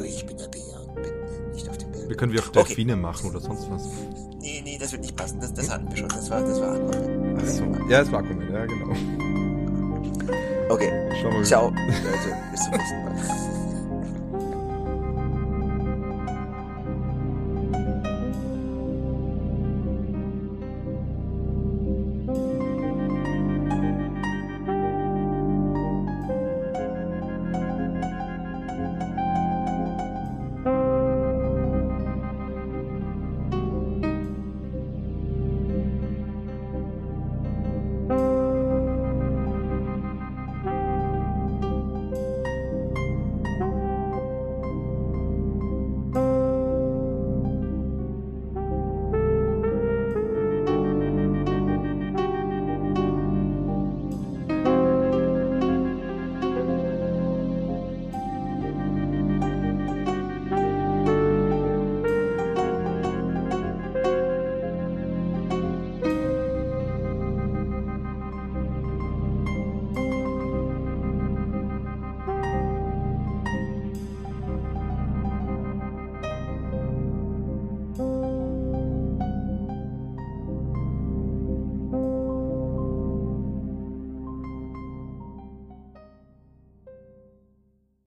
[0.03, 2.09] ich bin der Bär und bin nicht auf dem Berg.
[2.09, 3.01] Wir können wir auch Delfine okay.
[3.01, 3.83] machen oder sonst was.
[4.39, 5.39] Nee, nee, das wird nicht passen.
[5.39, 6.09] Das, das hatten wir schon.
[6.09, 7.37] Das war, das war Aquaman.
[7.37, 7.63] Achso.
[7.89, 8.95] Ja, das war Aquaman, ja, genau.
[10.69, 10.91] Okay.
[11.43, 12.37] Ciao, Leute.
[12.51, 13.58] Bis zum nächsten Mal.